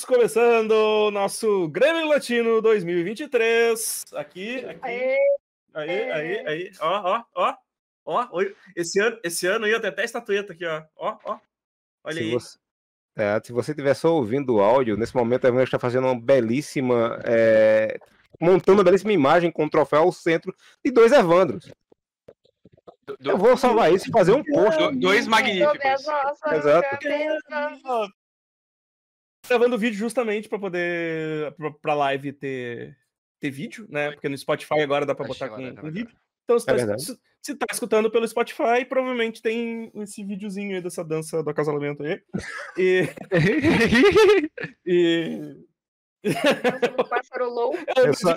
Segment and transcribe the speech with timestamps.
[0.00, 4.06] Estamos começando o nosso Grêmio Latino 2023.
[4.14, 4.80] Aqui, aqui.
[4.80, 5.18] Aê,
[5.74, 6.70] aê, aê, aê.
[6.80, 7.54] Ó, ó, ó.
[8.06, 8.42] Ó,
[8.74, 10.82] esse ano, esse ano ia ter até estatueta aqui, ó.
[10.96, 11.38] Ó, ó.
[12.02, 12.30] Olha se aí.
[12.30, 12.58] Você,
[13.14, 16.18] é, se você estiver só ouvindo o áudio, nesse momento a Evandro está fazendo uma
[16.18, 17.20] belíssima.
[17.22, 17.98] É,
[18.40, 21.70] montando uma belíssima imagem com o troféu ao centro de dois Evandros.
[23.04, 24.78] Do, eu vou salvar isso e fazer um post.
[24.78, 25.78] Do, dois magníficos.
[26.52, 26.98] Exato
[29.50, 32.96] gravando vídeo justamente para poder para live ter
[33.40, 34.12] ter vídeo, né?
[34.12, 36.14] Porque no Spotify agora dá para botar com, com vídeo.
[36.44, 40.82] Então, se, é tá, se, se tá escutando pelo Spotify, provavelmente tem esse videozinho aí
[40.82, 42.22] dessa dança do acasalamento aí.
[42.76, 43.08] E.
[44.86, 45.56] e...
[46.98, 47.74] O pássaro low.
[47.96, 48.30] É, só...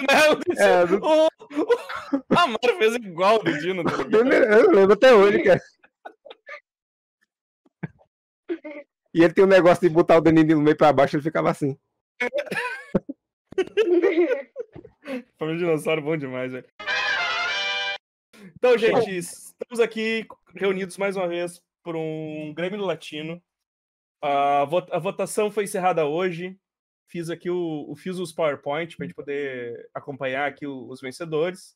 [0.58, 1.00] é, do...
[1.04, 1.28] o...
[2.30, 3.84] A Mara fez igual do Dino.
[3.84, 5.62] Tá eu lembro até hoje, cara.
[9.14, 11.52] E ele tem um negócio de botar o dedo no meio pra baixo, ele ficava
[11.52, 11.78] assim.
[15.38, 16.66] Família dinossauro bom demais, velho.
[18.58, 23.40] Então, gente, estamos aqui reunidos mais uma vez por um Grêmio Latino.
[24.22, 26.58] A, votação foi encerrada hoje.
[27.08, 31.76] Fiz aqui o, fiz os PowerPoint para a gente poder acompanhar aqui os vencedores.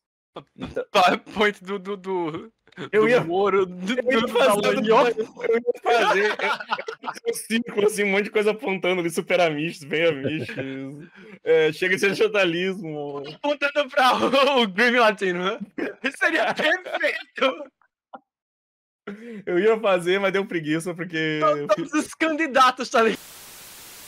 [0.56, 0.84] Então...
[0.92, 2.52] PowerPoint do, do, do,
[2.92, 5.04] eu ia, Moro, do, eu ia fazer, do, eu
[5.58, 6.36] ia fazer
[7.28, 10.56] um círculo, assim, um monte de coisa apontando ali, super amistos, bem amistos.
[11.44, 13.24] É, chega de ser jornalismo.
[13.36, 15.60] Apontando pra o Grammy Latino, né?
[16.16, 17.72] Seria perfeito!
[19.46, 21.40] Eu ia fazer, mas deu preguiça, porque.
[21.76, 23.20] Todos os candidatos, tá ligado?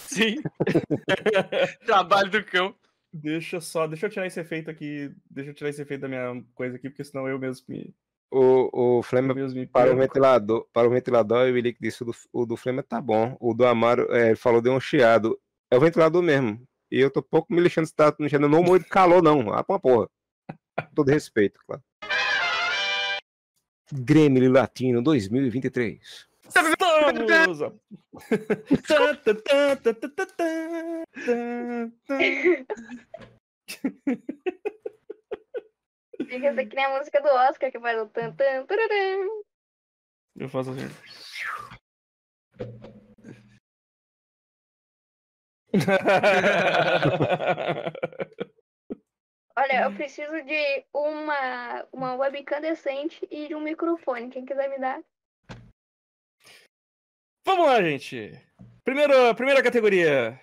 [0.10, 0.42] Sim.
[1.86, 2.76] Trabalho do cão.
[3.12, 5.12] Deixa só, deixa eu tirar esse efeito aqui.
[5.30, 7.94] Deixa eu tirar esse efeito da minha coisa aqui, porque senão eu mesmo me.
[8.32, 9.34] O, o Flema
[9.72, 13.02] para o ventilador, para o ventilador, o Willick disse o do, o do Flema tá
[13.02, 13.36] bom.
[13.40, 15.40] O do Amaro é, falou de um chiado.
[15.72, 16.62] É o ventilador mesmo.
[16.92, 18.48] E eu tô pouco me lixando se tá mexendo.
[18.48, 19.52] Não morro de calor, não.
[19.52, 20.08] Ah, uma porra.
[20.96, 21.82] Todo respeito, claro.
[23.92, 26.28] Grêmio Latino 2023.
[26.46, 27.60] Estamos!
[36.30, 39.44] Fica essa aqui nem a música do Oscar que faz o tan tan tararam.
[40.36, 40.88] Eu faço assim.
[49.58, 54.30] Olha, eu preciso de uma, uma webcam decente e de um microfone.
[54.30, 55.04] Quem quiser me dar?
[57.44, 58.32] Vamos lá, gente.
[58.84, 60.40] Primeira, primeira categoria.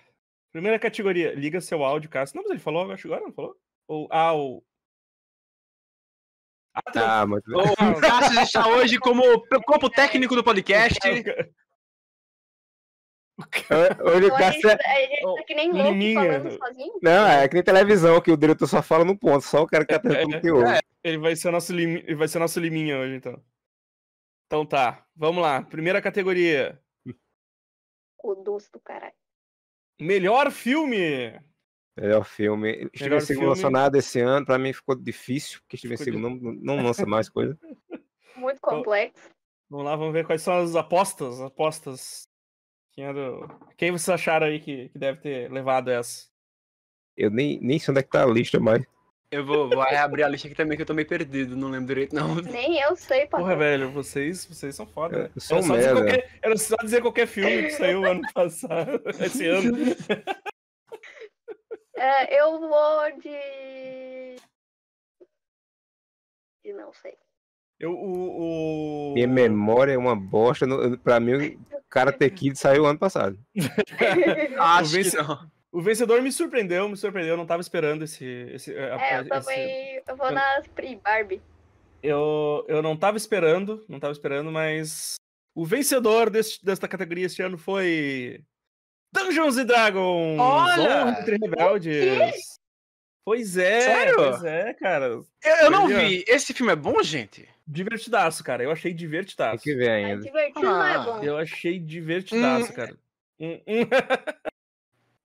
[0.51, 1.33] Primeira categoria.
[1.33, 2.35] Liga seu áudio, Cássio.
[2.35, 3.55] Não, mas ele falou, acho agora, não falou?
[3.87, 4.61] Ou, ah, o...
[6.95, 7.41] Ah, mas...
[7.47, 9.23] O Cássio está hoje como
[9.65, 10.99] corpo técnico do podcast.
[14.03, 14.73] Hoje o Cássio é...
[14.73, 16.99] é que nem louco falando sozinho.
[17.01, 19.85] Não, é que nem televisão, que o diretor só fala no ponto, só o cara
[19.85, 20.69] que tá tentando é, que ouve.
[20.69, 21.97] É, ele vai ser nosso lim...
[21.97, 23.43] ele vai ser nosso liminha hoje, então.
[24.47, 25.61] Então tá, vamos lá.
[25.61, 26.81] Primeira categoria.
[28.23, 29.13] O doce do caralho.
[29.99, 31.39] Melhor filme.
[31.99, 32.89] Melhor filme.
[32.95, 36.83] Steven Seagal lançou nada esse ano, pra mim ficou difícil, porque Steven Seagal não, não
[36.83, 37.57] lança mais coisa.
[38.37, 39.29] Muito complexo.
[39.69, 41.41] Vamos lá, vamos ver quais são as apostas.
[41.41, 42.29] Apostas.
[42.93, 43.47] Quem, é do...
[43.75, 46.27] Quem vocês acharam aí que, que deve ter levado essa?
[47.15, 48.85] Eu nem, nem sei onde é que tá a lista mais.
[49.29, 51.87] Eu vou, vou abrir a lista aqui também, que eu tô meio perdido, não lembro
[51.87, 52.35] direito, não.
[52.35, 53.39] Nem eu sei, pá.
[53.39, 55.29] Porra, velho, vocês, vocês são foda, né?
[55.35, 55.93] Eu sou era, só merda.
[55.95, 59.75] Qualquer, era só dizer qualquer filme que saiu ano passado, esse ano.
[61.97, 64.35] É, eu vou de.
[66.63, 67.17] De não sei.
[67.79, 69.13] Eu, o, o...
[69.13, 70.65] Minha memória é uma bosta.
[70.65, 73.37] No, pra mim, o Karate Kid saiu ano passado.
[74.59, 75.51] Acho que não.
[75.71, 78.25] O vencedor me surpreendeu, me surpreendeu, eu não tava esperando esse.
[78.25, 80.01] esse é, eu também.
[80.07, 81.41] Eu vou na Pri Barbie.
[82.01, 85.15] Eu, eu não tava esperando, não tava esperando, mas.
[85.53, 88.43] O vencedor desse, desta categoria este ano foi.
[89.13, 90.39] Dungeons Dragons!
[90.39, 91.09] Olha!
[91.19, 92.57] Entre Rebeldes!
[93.25, 94.15] Pois é, Sério?
[94.15, 95.05] pois é, cara.
[95.07, 95.25] Eu,
[95.63, 96.23] eu não vi.
[96.27, 97.47] Esse filme é bom, gente?
[97.67, 98.63] Divertidaço, cara.
[98.63, 99.63] Eu achei divertidaço.
[99.63, 100.21] Tem que ver É ainda.
[100.23, 100.99] divertido, não é Ah.
[100.99, 101.23] bom.
[101.23, 102.75] Eu achei divertidaço, Hum.
[102.75, 102.97] cara.
[103.39, 103.81] Hum, hum.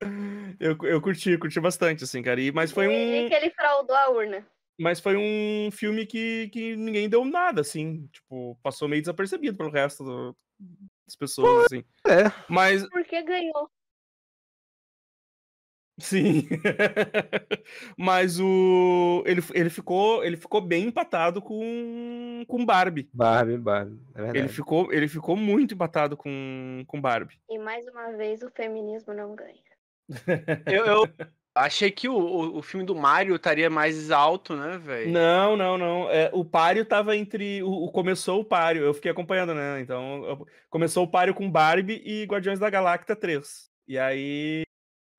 [0.58, 2.40] eu, eu curti, curti bastante, assim, cara.
[2.40, 3.28] E, mas foi E um.
[3.28, 4.44] que ele fraudou a urna.
[4.80, 8.08] Mas foi um filme que, que ninguém deu nada, assim.
[8.12, 10.36] Tipo, passou meio desapercebido pelo resto do-
[11.06, 11.84] das pessoas, assim.
[12.06, 12.32] É.
[12.48, 13.70] Mas Porque ganhou.
[15.98, 16.48] Sim.
[17.96, 23.08] Mas o ele, ele ficou ele ficou bem empatado com com Barbie.
[23.12, 24.00] Barbie, Barbie.
[24.14, 27.38] É ele ficou ele ficou muito empatado com com Barbie.
[27.48, 29.62] E mais uma vez o feminismo não ganha.
[30.66, 31.06] eu, eu
[31.54, 35.10] achei que o, o, o, filme do Mario estaria mais alto, né, velho?
[35.10, 36.10] Não, não, não.
[36.10, 37.62] É, o Pário tava entre.
[37.62, 39.80] O, o, começou o Pário, eu fiquei acompanhando, né?
[39.80, 43.70] Então, eu, começou o Pário com Barbie e Guardiões da Galáctica 3.
[43.86, 44.62] E aí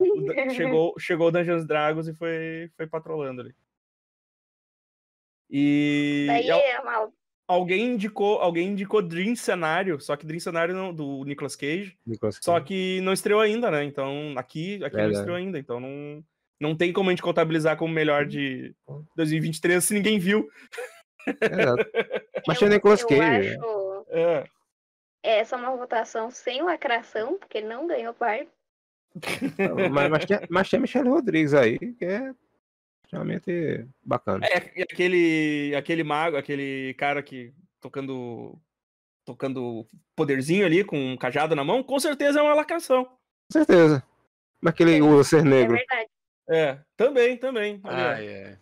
[0.54, 3.54] chegou, chegou o Dungeons Dragons e foi, foi patrolando ali.
[5.50, 6.24] E.
[6.26, 7.12] Daí é mal.
[7.46, 12.36] Alguém indicou, alguém indicou Dream Cenário, só que Dream Cenário não, do Nicolas Cage, Nicolas
[12.36, 12.44] Cage.
[12.44, 13.84] Só que não estreou ainda, né?
[13.84, 16.24] Então, aqui, aqui não estreou ainda, então não,
[16.58, 18.74] não tem como a gente contabilizar como melhor de
[19.14, 20.48] 2023 se ninguém viu.
[22.46, 23.56] Mas tinha Nicolas Cage.
[23.56, 24.06] Acho...
[24.08, 24.44] É.
[25.22, 28.40] Essa é uma votação sem lacração, porque ele não ganhou par.
[29.90, 32.34] mas, mas, mas tinha Michelle Rodrigues aí, que é
[33.10, 34.46] realmente bacana.
[34.46, 38.58] É, aquele, aquele mago, aquele cara que tocando
[39.24, 43.04] tocando poderzinho ali com um cajado na mão, com certeza é uma lacração.
[43.04, 44.02] Com certeza.
[44.60, 45.76] Mas aquele usa ser negro.
[45.76, 46.10] É verdade.
[46.48, 47.80] É, também, também.
[47.84, 48.58] Ah, é.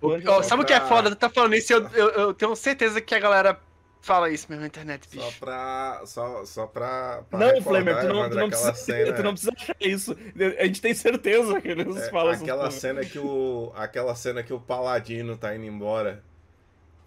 [0.00, 1.10] Oh, sabe o que é foda?
[1.10, 3.60] Tu tá falando isso, eu, eu, eu tenho certeza que a galera
[4.00, 5.24] Fala isso mesmo na internet, bicho.
[5.24, 6.02] Só pra.
[6.06, 7.24] Só, só pra.
[7.28, 9.12] pra não, Flamer, tu não, tu, não precisa, cena...
[9.12, 10.16] tu não precisa achar isso.
[10.58, 13.72] A gente tem certeza que eles é, falam Aquela cena que o.
[13.74, 16.22] Aquela cena que o Paladino tá indo embora.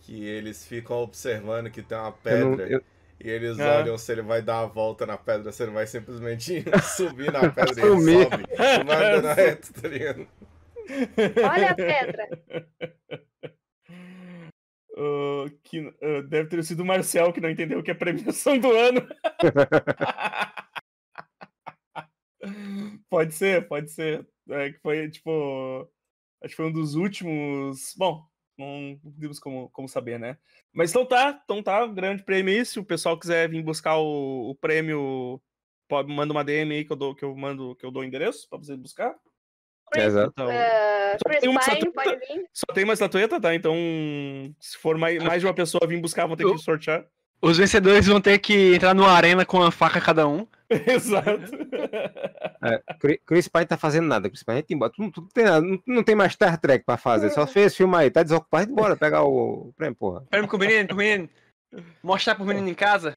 [0.02, 2.42] Que eles ficam observando que tem uma pedra.
[2.42, 2.84] Eu não, eu...
[3.24, 3.78] E eles ah.
[3.78, 6.66] olham se ele vai dar a volta na pedra, se ele vai simplesmente
[6.98, 8.46] subir na pedra e ele sobe.
[8.86, 10.28] Vai andando reto, tá ligado?
[11.52, 12.30] Olha a pedra.
[14.94, 18.60] Uh, que uh, deve ter sido o Marcel que não entendeu o que é premiação
[18.60, 19.08] do ano.
[23.10, 24.28] pode ser, pode ser.
[24.50, 25.90] É que foi tipo.
[26.44, 27.94] Acho que foi um dos últimos.
[27.98, 28.26] Bom,
[28.58, 30.38] não temos como, como saber, né?
[30.74, 32.66] Mas então tá, então tá, grande prêmio aí.
[32.66, 35.42] Se o pessoal quiser vir buscar o, o prêmio,
[35.88, 38.06] pode, manda uma DM aí que eu dou, que eu mando, que eu dou o
[38.06, 39.16] endereço pra vocês buscar.
[39.96, 40.32] Exato.
[40.32, 42.20] Então, uh, só, tem uma estatueta,
[42.54, 43.56] só tem uma estatueta, tá?
[43.56, 43.76] Então,
[44.60, 47.06] se for mais, mais de uma pessoa vir buscar, vão ter que sortear.
[47.42, 50.48] Os vencedores vão ter que entrar numa arena com uma faca cada um.
[50.70, 51.52] Exato.
[52.64, 54.30] É, Chris Pine tá fazendo nada.
[54.30, 54.92] Chris Pine tem embora.
[54.98, 57.32] Não, tem nada, não, não, tem mais Star Trek pra fazer.
[57.32, 58.12] Só fez filme aí.
[58.12, 58.72] Tá desocupado.
[58.72, 60.22] Bora pegar o, o prêmio, porra.
[60.30, 61.30] Prêmio com o menino, com o menino.
[62.04, 63.14] Mostrar pro menino em casa.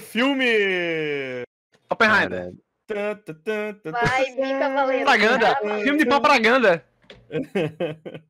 [0.00, 1.42] Filme!
[1.90, 2.52] Oppenheimer.
[2.86, 5.04] Vai, vir cavaleiro.
[5.04, 5.56] Propaganda.
[5.82, 6.86] Filme de propaganda.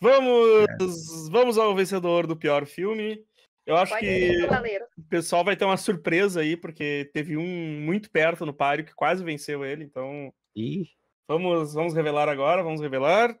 [0.00, 3.24] vamos, vamos ao vencedor do pior filme.
[3.66, 4.48] Eu acho Pode que
[4.98, 8.94] o pessoal vai ter uma surpresa aí, porque teve um muito perto no páreo que
[8.94, 10.32] quase venceu ele, então.
[10.56, 10.88] Ih.
[11.28, 13.38] Vamos, vamos revelar agora, vamos revelar.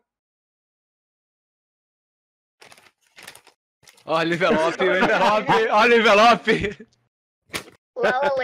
[4.04, 6.86] Olha o envelope, o envelope, olha o envelope.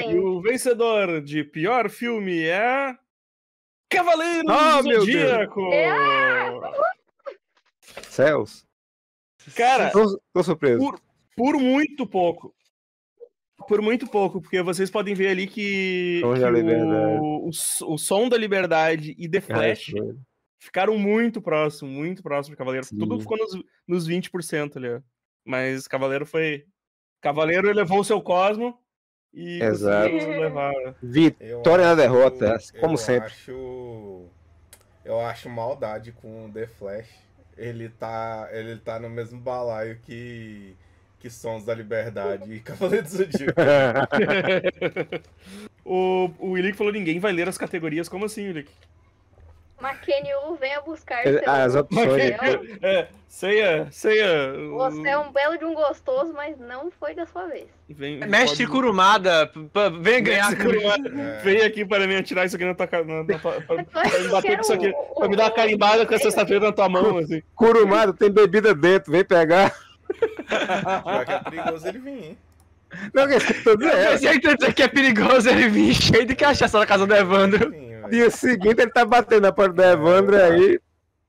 [0.09, 2.97] E o vencedor de pior filme é.
[3.89, 5.73] Cavaleiros oh, do Zodíaco!
[5.73, 6.61] É.
[8.11, 8.67] Céus!
[9.55, 10.79] Cara, tô, tô surpreso.
[10.79, 11.01] Por,
[11.37, 12.55] por, muito pouco.
[13.69, 18.37] Por muito pouco, porque vocês podem ver ali que, que o, o, o, Som da
[18.37, 20.15] Liberdade e The Flash é,
[20.59, 22.87] ficaram muito próximos, muito próximos de Cavaleiro.
[22.87, 22.99] Sim.
[22.99, 25.03] Tudo ficou nos, nos 20% ali.
[25.45, 26.65] Mas Cavaleiro foi.
[27.21, 28.79] Cavaleiro elevou o seu Cosmo
[29.33, 30.15] e Exato.
[30.15, 30.73] levar.
[31.03, 33.27] Vitória na derrota, como eu sempre.
[33.27, 34.25] Acho,
[35.05, 37.09] eu acho maldade com The Flash.
[37.57, 40.77] Ele tá, ele tá no mesmo balaio que,
[41.19, 43.55] que Sons da Liberdade e Cavaleiro do Zodíaco.
[45.85, 48.09] o, o Willick falou: ninguém vai ler as categorias.
[48.09, 48.71] Como assim, Willick?
[49.81, 52.33] McKenny venha buscar As opções.
[52.83, 54.53] É, ceia, ceia.
[54.71, 57.67] Você é um belo de um gostoso, mas não foi da sua vez.
[57.89, 58.67] Vem, Mestre pode...
[58.67, 59.51] Kurumada,
[60.01, 60.57] venha ganhar.
[60.57, 61.41] Kurumada, é.
[61.43, 63.05] Vem aqui para me atirar isso aqui na tua cara.
[63.07, 64.93] Pra, me bater isso aqui.
[65.17, 67.43] Pra me dar uma carimbada com essa sexta-feira na tua mão, assim.
[67.55, 69.75] Kurumada, tem bebida dentro, vem pegar.
[70.49, 72.39] Já que é perigoso ele vir, hein?
[73.13, 74.75] Não, que eu tô dizendo.
[74.75, 77.71] que é perigoso ele vir cheio de cachaça na casa do Evandro.
[77.71, 80.81] Sim, Dia seguinte ele tá batendo na porta do Evandro aí.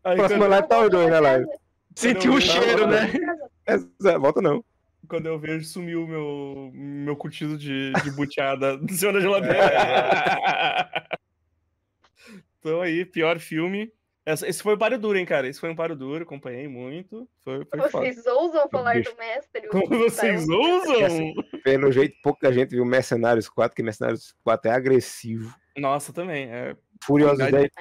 [0.03, 1.47] aí próxima live tá os dois na live.
[1.97, 3.11] Sentiu o cheiro, né?
[3.65, 3.75] É,
[4.19, 4.63] volta não.
[5.09, 9.63] Quando eu vejo, sumiu o meu, meu curtido de, de buteada do cima da geladeira.
[12.59, 13.91] então aí, pior filme.
[14.27, 15.47] Esse foi um páreo duro, hein, cara?
[15.47, 17.27] Esse foi um páreo duro, acompanhei muito.
[17.43, 18.35] Foi, foi vocês foda.
[18.35, 19.67] ousam falar do mestre?
[19.69, 21.03] Como vocês ousam?
[21.03, 26.47] Assim, pelo jeito, pouca gente viu Mercenários 4, que Mercenários 4 é agressivo Nossa, também.
[26.51, 26.75] É...
[27.03, 27.71] Furiosidade.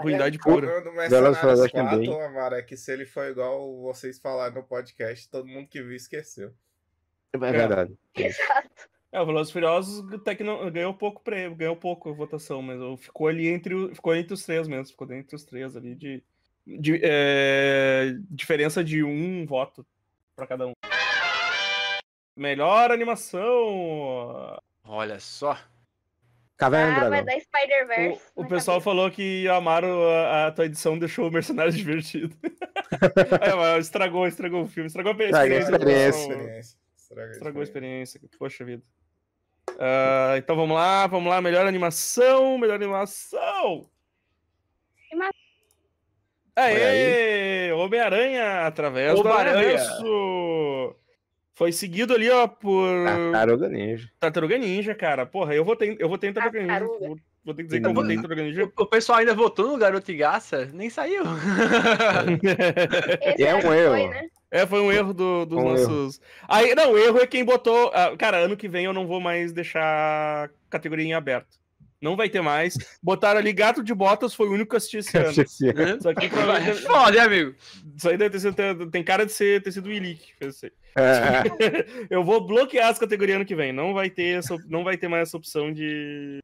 [0.00, 0.78] Ruindade pura.
[0.78, 5.28] O do Mercenários 4, Amaro, é que se ele for igual vocês falaram no podcast,
[5.28, 6.52] todo mundo que viu esqueceu.
[7.32, 7.96] É verdade.
[8.14, 8.88] Exato.
[9.12, 12.78] É, o Velozes Furiosos até que não, ganhou pouco prêmio, ganhou pouco a votação, mas
[13.00, 16.22] ficou ali entre, ficou entre os três mesmo, ficou entre os três ali de,
[16.64, 19.84] de é, diferença de um voto
[20.36, 20.72] para cada um.
[22.36, 24.60] Melhor animação.
[24.84, 25.58] Olha só.
[26.60, 28.20] Caverna ah, vai dar Spider-Verse.
[28.36, 28.84] O, o pessoal cabeça.
[28.84, 32.36] falou que amaram a, a, tua edição deixou o Mercenário divertido.
[33.74, 35.58] é, estragou, estragou o filme, estragou a experiência.
[35.58, 36.76] Estragou a experiência.
[37.30, 38.20] Estragou a experiência.
[38.38, 38.82] Poxa vida.
[39.70, 41.40] Uh, então vamos lá, vamos lá.
[41.40, 43.88] Melhor animação, melhor animação.
[46.54, 47.72] Aê!
[47.72, 49.78] Homem-Aranha através Homem do Aranha.
[51.60, 53.04] Foi seguido ali, ó, por.
[53.04, 54.10] Tartaruga Ninja.
[54.18, 55.26] Tartaruga Ninja, cara.
[55.26, 56.86] Porra, eu votei, eu votei em Tartaruga Ninja.
[56.86, 58.64] Vou, vou ter que dizer que eu votei em Tartaruga Ninja.
[58.64, 60.70] O, o, pessoal ainda votou no Garoto Gaça?
[60.72, 61.22] Nem saiu.
[63.38, 63.90] é um erro.
[63.90, 64.28] Foi, né?
[64.50, 66.18] É, foi um erro do, dos um nossos.
[66.18, 66.24] Erro.
[66.48, 67.90] Aí, não, o erro é quem botou.
[67.92, 71.60] Ah, cara, ano que vem eu não vou mais deixar a categoria em aberto.
[72.00, 72.74] Não vai ter mais.
[73.02, 75.30] Botaram ali Gato de Botas, foi o único que assisti esse ano.
[75.30, 76.70] Isso aqui provavelmente.
[76.70, 77.54] É foda, amigo?
[77.94, 80.54] Isso aí deve ter sido, tem cara de ser, ter sido o Ilick que fez
[80.54, 80.72] isso aí.
[80.96, 81.42] É.
[82.10, 83.72] eu vou bloquear as categorias ano que vem.
[83.72, 86.40] Não vai ter, essa, não vai ter mais essa opção de,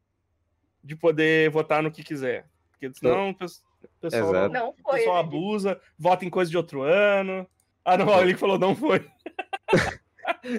[0.83, 2.45] de poder votar no que quiser.
[2.71, 5.21] Porque senão o pessoal, não foi, pessoal né?
[5.21, 7.47] abusa, vota em coisa de outro ano.
[7.83, 9.05] Ah, não, o Ilick falou não foi.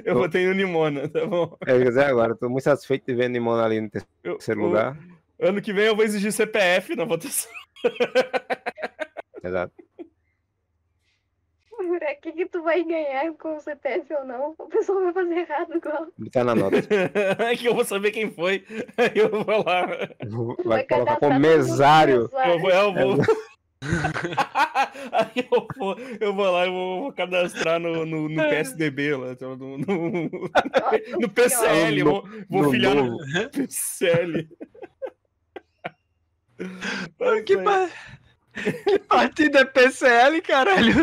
[0.04, 1.56] Eu votei no Nimona, tá bom?
[1.66, 4.98] É, agora, tô muito satisfeito de ver Nimona ali no terceiro eu, lugar.
[5.38, 7.50] Ano que vem eu vou exigir CPF na votação.
[9.44, 9.72] Exato.
[11.78, 14.54] O que, que tu vai ganhar com o CPF ou não?
[14.58, 16.06] O pessoal vai fazer errado igual.
[16.32, 16.76] Tá na nota.
[17.44, 18.64] é que eu vou saber quem foi.
[19.14, 19.86] Eu vou lá.
[19.86, 22.28] Vai, vai colocar como mesário.
[22.44, 23.16] Eu vou, eu vou.
[25.12, 29.30] Aí eu vou, eu vou lá e vou, vou, cadastrar no, no, no PSDB lá,
[29.30, 30.30] então, no, no,
[31.20, 33.18] no PCL, vou, vou filiar no
[33.50, 34.48] PCL.
[37.46, 37.88] que, pa...
[38.62, 40.94] que partido é PCL, caralho?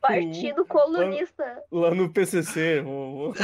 [0.00, 1.44] Partido Colunista.
[1.70, 2.80] Lá, lá no PCC.
[2.80, 3.34] Vou, vou...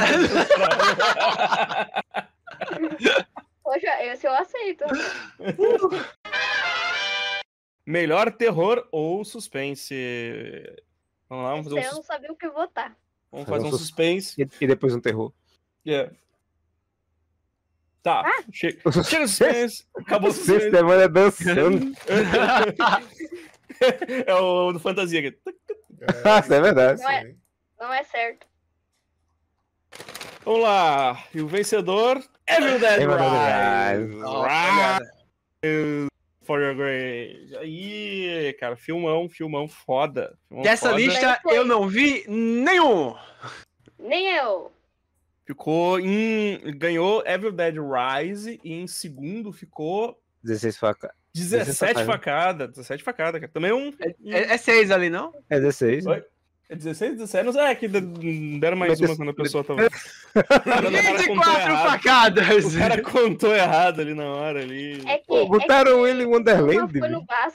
[3.63, 4.85] Poxa, esse eu aceito.
[7.85, 9.93] Melhor terror ou suspense?
[11.29, 11.83] Vamos lá, vamos fazer um...
[11.83, 12.97] Eu não sabia o que votar.
[13.31, 14.49] Vamos fazer um suspense.
[14.61, 15.31] E depois um terror.
[15.85, 16.11] Yeah.
[18.05, 18.43] Tá, ah?
[18.53, 18.79] chega.
[19.03, 19.83] Chega suspense.
[19.97, 20.67] Acabou o suspense.
[20.67, 21.91] Esse é dançando.
[24.27, 25.35] é o do fantasia aqui.
[26.23, 27.01] Ah, isso é verdade.
[27.01, 27.33] Não é,
[27.79, 28.45] não é certo.
[30.43, 31.23] Vamos lá.
[31.33, 33.09] E o vencedor, Evil Dead Rise.
[35.63, 36.07] Rise
[36.43, 37.57] for Your Grave.
[37.57, 40.37] Aí, cara, filmão, filmão foda.
[40.47, 41.01] Filmão Dessa foda.
[41.01, 43.15] lista eu não vi nenhum.
[43.97, 44.71] Nem eu.
[45.45, 46.59] Ficou em.
[46.77, 50.19] Ganhou Evil Dead Rise e em segundo ficou.
[50.43, 51.15] 16 facadas.
[51.33, 52.69] 17 facadas.
[52.69, 53.51] 17 facadas, cara.
[53.51, 53.91] Também um.
[54.25, 55.33] É, é 6 ali, não?
[55.49, 56.07] É 16.
[56.07, 56.23] Oi?
[56.67, 57.45] É 16, 17?
[57.45, 59.81] Não sei, é que deram mais uma quando a pessoa tava.
[59.85, 62.65] 24 facadas!
[62.65, 64.99] O cara contou errado ali na hora ali.
[65.07, 66.91] É que, Pô, botaram é ele em Wonderland.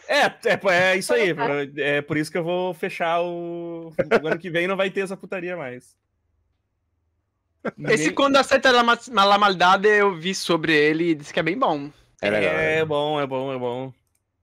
[0.09, 1.35] É, é, é isso aí.
[1.79, 3.93] É por isso que eu vou fechar o.
[4.23, 5.97] O ano que vem não vai ter essa putaria mais.
[7.89, 11.91] Esse Quando Aceita a Maldade eu vi sobre ele e disse que é bem bom.
[12.23, 13.93] É, é, é bom, é bom, é bom.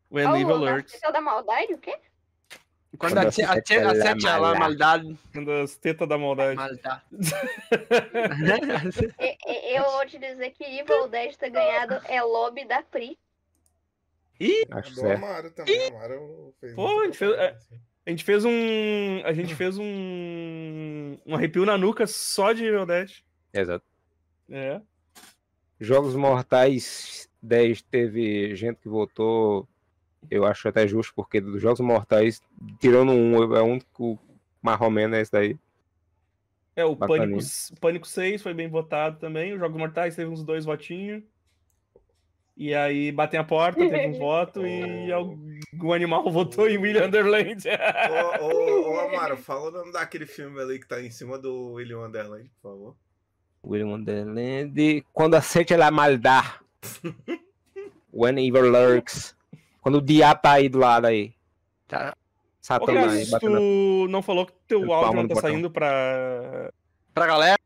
[0.09, 0.99] When oh, Evil Alerts.
[1.01, 1.97] da Maldade, o quê?
[2.97, 5.17] Quando acerte a, maldade.
[5.31, 6.55] Quando as tetas da maldade.
[6.55, 7.03] maldade.
[9.75, 13.17] eu vou te dizer que Evil Dead ter ganhado é lobby da Pri.
[14.39, 14.65] Ih!
[14.71, 15.15] Acho que é.
[15.15, 15.87] Amaro também.
[15.89, 17.57] Amaro fez Pô, a gente fez, é,
[18.07, 19.21] a gente fez um.
[19.25, 21.17] A gente fez um.
[21.25, 23.11] Um arrepio na nuca só de Evil Dead.
[23.53, 23.85] Exato.
[24.49, 24.81] É.
[25.77, 29.67] Jogos Mortais 10 teve gente que votou
[30.31, 32.41] eu acho até justo, porque dos Jogos Mortais,
[32.79, 34.17] tirando um, é o único
[34.61, 35.57] marromeno é esse daí.
[36.75, 37.39] É, o Pânico,
[37.81, 39.53] Pânico 6 foi bem votado também.
[39.53, 41.23] Os Jogos Mortais teve uns dois votinhos.
[42.57, 45.09] E aí batem a porta, teve um voto e
[45.79, 47.63] o animal votou em William Underland.
[48.41, 51.73] ô, ô, ô, Amaro, fala o nome daquele filme ali que tá em cima do
[51.73, 52.95] William Underland, por favor.
[53.63, 55.05] William Underland.
[55.13, 56.53] Quando a maldade.
[58.11, 59.35] When evil lurks.
[59.79, 61.33] Quando o diabo tá aí do lado aí.
[61.87, 62.15] Tá.
[62.59, 63.29] Satanás.
[63.39, 66.71] tu não falou que teu áudio não tá saindo pra.
[67.13, 67.57] Pra galera?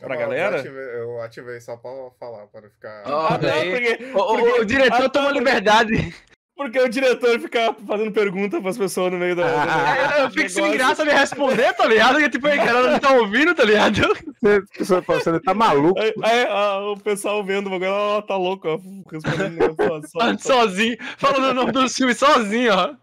[0.00, 0.56] Pra galera?
[0.56, 3.04] Eu ativei, eu ativei, só pra falar, para ficar.
[3.06, 3.70] Oh, daí...
[3.70, 4.60] porque, o, porque...
[4.60, 6.14] o, diretor ah, toma liberdade.
[6.56, 9.46] Porque o diretor fica fazendo pergunta pras pessoas no meio da.
[9.64, 12.14] Ah, eu, eu fico sem graça de responder, tá ligado?
[12.14, 14.00] Porque, tipo, cara, não tá ouvindo, tá ligado?
[14.42, 15.98] Você, você tá maluco.
[15.98, 18.78] Aí, aí o pessoal vendo o bagulho, ela tá louco, ó,
[19.10, 19.74] respondendo
[20.06, 22.94] só, sozinho, falando o nome do filme sozinho, ó.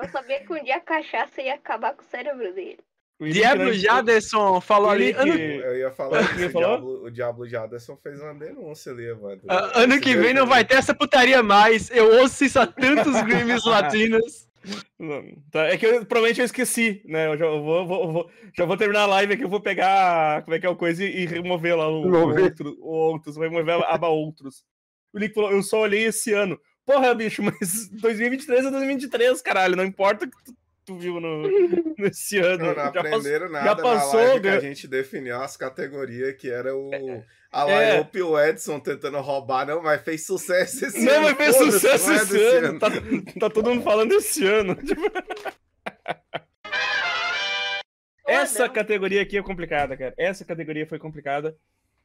[0.00, 2.80] Eu sabia que um dia a cachaça ia acabar com o cérebro dele.
[3.20, 5.12] Diablo Jaderson falou ali.
[5.12, 5.34] Ano...
[5.34, 9.40] Eu ia falar que o Diablo, o Diablo Jaderson fez uma denúncia ali, mano.
[9.44, 11.90] Uh, ano que vem não vai ter essa putaria mais.
[11.90, 14.46] Eu ouço isso a tantos games latinos.
[15.50, 17.26] Tá, é que eu, provavelmente eu esqueci, né?
[17.26, 20.54] Eu já vou, vou, vou, já vou terminar a live aqui, eu vou pegar como
[20.54, 23.44] é que é o coisa e, e remover lá o, o, outro, o outros, vou
[23.44, 24.64] remover a aba outros.
[25.12, 26.60] O Nick falou, eu só olhei esse ano.
[26.84, 30.54] Porra, bicho, mas 2023 é 2023, caralho, não importa que tu
[30.88, 31.42] tu viu no,
[31.98, 32.66] nesse ano.
[32.66, 36.50] Não, não aprenderam nada já passou, na live que a gente definiu as categorias que
[36.50, 36.92] era o...
[36.92, 37.24] É.
[37.50, 38.20] A Liope é.
[38.20, 41.22] e o Edson tentando roubar, não, mas fez sucesso esse não, ano.
[41.22, 42.68] Não, mas fez sucesso esse, esse ano.
[42.68, 42.78] ano.
[42.78, 42.88] Tá,
[43.40, 44.76] tá todo mundo falando esse ano.
[48.26, 50.12] Essa categoria aqui é complicada, cara.
[50.18, 51.56] Essa categoria foi complicada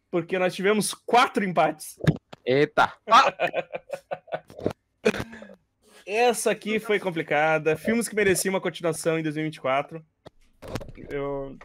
[0.10, 2.00] porque nós tivemos quatro empates.
[2.46, 2.94] Eita!
[6.06, 7.78] Essa aqui foi complicada.
[7.78, 10.04] Filmes que mereciam uma continuação em 2024.
[11.10, 11.58] Eu.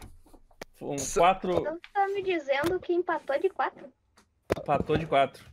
[0.81, 1.51] Um quatro.
[1.51, 3.91] Então você tá me dizendo que empatou de quatro?
[4.57, 5.43] Empatou de quatro.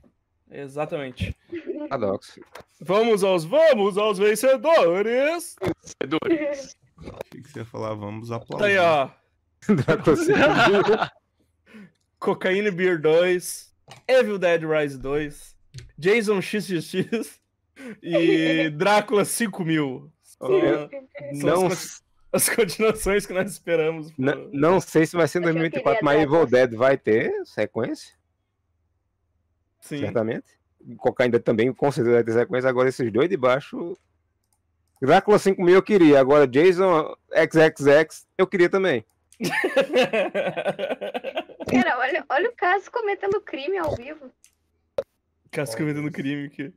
[0.50, 1.37] Exatamente.
[1.88, 2.40] Paradoxo.
[2.81, 5.57] Vamos aos vamos aos vencedores.
[5.61, 6.76] Vencedores.
[6.99, 8.62] Achei que você ia falar, vamos aplaudir.
[8.62, 9.11] Tá aí, ó.
[12.18, 13.75] Cocaine Beer 2,
[14.09, 15.57] Evil Dead Rise 2,
[15.99, 17.40] Jason XXX,
[18.03, 20.11] e Drácula 5000.
[21.42, 24.12] Não, as, as continuações que nós esperamos.
[24.16, 28.14] Não, não sei se vai ser em 2024, mas Evil Dead vai ter sequência.
[29.81, 29.99] Sim.
[29.99, 30.46] Certamente.
[31.18, 32.68] ainda também, com certeza vai ter sequência.
[32.68, 33.96] Agora esses dois de baixo.
[35.01, 36.20] Drácula 5000 eu queria.
[36.20, 39.05] Agora Jason XXX eu queria também.
[41.70, 44.31] Cara, olha, olha o caso cometendo crime ao vivo.
[45.51, 46.72] Caso cometendo crime aqui.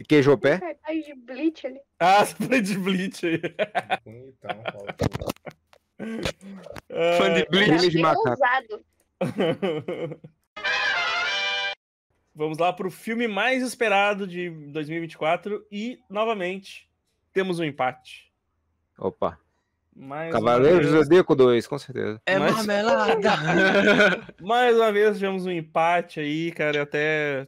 [0.00, 0.58] E queijou o pé?
[1.04, 1.78] de Bleach ali.
[2.00, 3.38] Ah, spray de Bleach aí.
[4.02, 4.50] Bonitão,
[7.18, 7.90] Fã de Bleach.
[7.90, 8.82] de macaco.
[12.34, 16.88] Vamos lá para o filme mais esperado de 2024 e, novamente,
[17.34, 18.32] temos um empate.
[18.98, 19.38] Opa.
[19.94, 22.18] Mais Cavaleiro do Zodíaco 2, com certeza.
[22.24, 22.54] É mais...
[22.54, 23.30] marmelada!
[24.40, 26.84] mais uma vez tivemos um empate aí, cara.
[26.84, 27.46] Até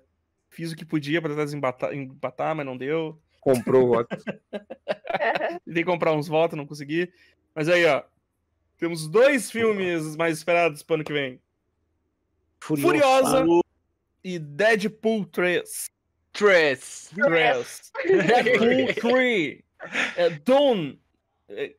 [0.52, 3.18] Fiz o que podia para tentar desempatar, empatar, mas não deu.
[3.40, 4.22] Comprou votos.
[5.64, 7.12] Tentei comprar uns votos, não consegui.
[7.54, 8.02] Mas aí, ó.
[8.78, 11.40] Temos dois filmes mais esperados para ano que vem.
[12.60, 13.62] Furiosa, Furiosa
[14.22, 15.90] e Deadpool 3.
[16.32, 17.10] 3.
[17.14, 17.92] 3.
[18.04, 19.62] Deadpool 3.
[20.16, 20.96] É, Dawn.
[21.48, 21.74] É...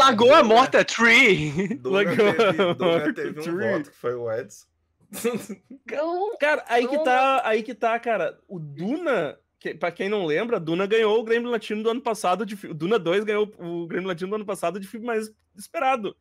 [0.00, 1.78] Lagoa Morta 3.
[1.78, 4.66] Dona teve, Dona teve um voto, que foi o Edson.
[6.40, 8.38] cara, aí que tá, aí que tá, cara.
[8.48, 12.44] O Duna, que, pra quem não lembra, Duna ganhou o Grêmio Latino do ano passado.
[12.44, 16.16] De, Duna 2 ganhou o Grêmio Latino do ano passado de filme mais esperado.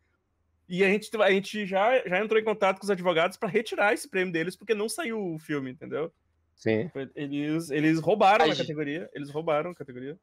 [0.68, 3.94] E a gente, a gente já, já entrou em contato com os advogados para retirar
[3.94, 6.12] esse prêmio deles, porque não saiu o filme, entendeu?
[6.56, 6.90] Sim.
[7.16, 9.10] Eles, eles roubaram a categoria.
[9.14, 10.18] Eles roubaram a categoria.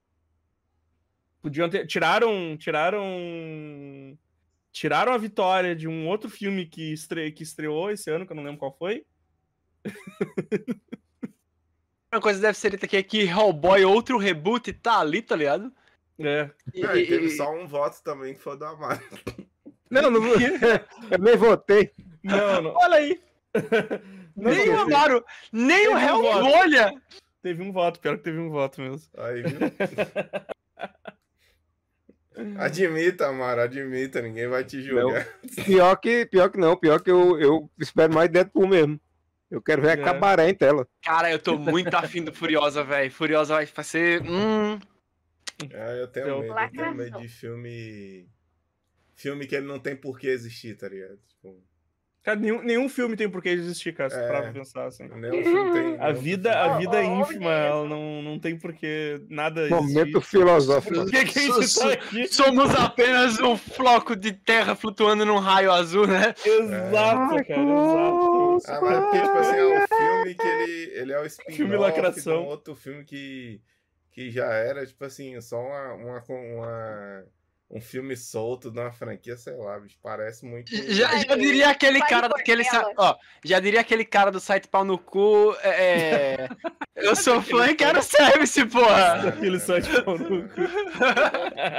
[1.41, 1.87] Podiam ter.
[1.87, 2.57] Tiraram.
[2.57, 4.19] Tiraram
[4.73, 7.31] tiraram a vitória de um outro filme que, estre...
[7.31, 9.05] que estreou esse ano, que eu não lembro qual foi.
[12.13, 15.73] Uma coisa deve ser aqui é que Hellboy, outro reboot, tá ali, tá ligado?
[16.19, 16.51] É.
[16.75, 17.31] E, e, teve e...
[17.31, 19.01] só um voto também que foi do Amaro.
[19.91, 20.21] Não, não
[21.11, 21.93] eu nem votei.
[22.23, 22.75] Não, não.
[22.75, 23.21] Olha aí.
[24.35, 26.99] Não, nem o Amaro, nem o Hellboy.
[27.43, 29.11] Teve um voto, pior que teve um voto mesmo.
[29.19, 29.59] Aí, viu?
[32.59, 35.27] Admita, Amaro, admita, ninguém vai te julgar.
[35.57, 39.01] Não, pior, que, pior que não, pior que eu, eu espero mais Deadpool mesmo.
[39.51, 40.01] Eu quero ver é.
[40.01, 40.89] a cabaré em tela.
[41.03, 43.11] Cara, eu tô muito afim do Furiosa, velho.
[43.11, 44.23] Furiosa vai ser.
[44.23, 44.79] Hum...
[45.71, 48.27] É, eu tenho medo, eu tenho medo de filme.
[49.15, 51.19] Filme que ele não tem por que existir, tá ligado?
[51.29, 51.63] Tipo...
[52.23, 55.09] Cara, nenhum, nenhum filme tem por que existir, cara, é, pra pensar assim.
[55.09, 56.01] Nenhum filme tem.
[56.01, 60.95] A vida, a vida é ínfima, ela não, não tem por que nada Momento filosófico.
[60.95, 62.29] Por que, que a gente tá aqui?
[62.29, 66.33] Somos apenas um floco de terra flutuando num raio azul, né?
[66.47, 67.45] Exato, é.
[67.45, 68.59] cara, exato.
[68.69, 72.31] Ah, mas porque, tipo assim, é um filme que ele, ele é o spin-off de
[72.31, 73.61] um outro filme que,
[74.13, 77.25] que já era, tipo assim, só uma, uma, uma
[77.73, 80.71] um filme solto de uma franquia, sei lá, bicho, parece muito.
[80.93, 82.63] Já, já diria aquele cara daquele.
[82.99, 85.57] Ó, já diria aquele cara do site pau no cu.
[85.63, 86.35] É...
[86.35, 86.49] é
[86.95, 89.29] eu sou fã e quero service, porra!
[89.29, 90.61] Aquele site pau no cu.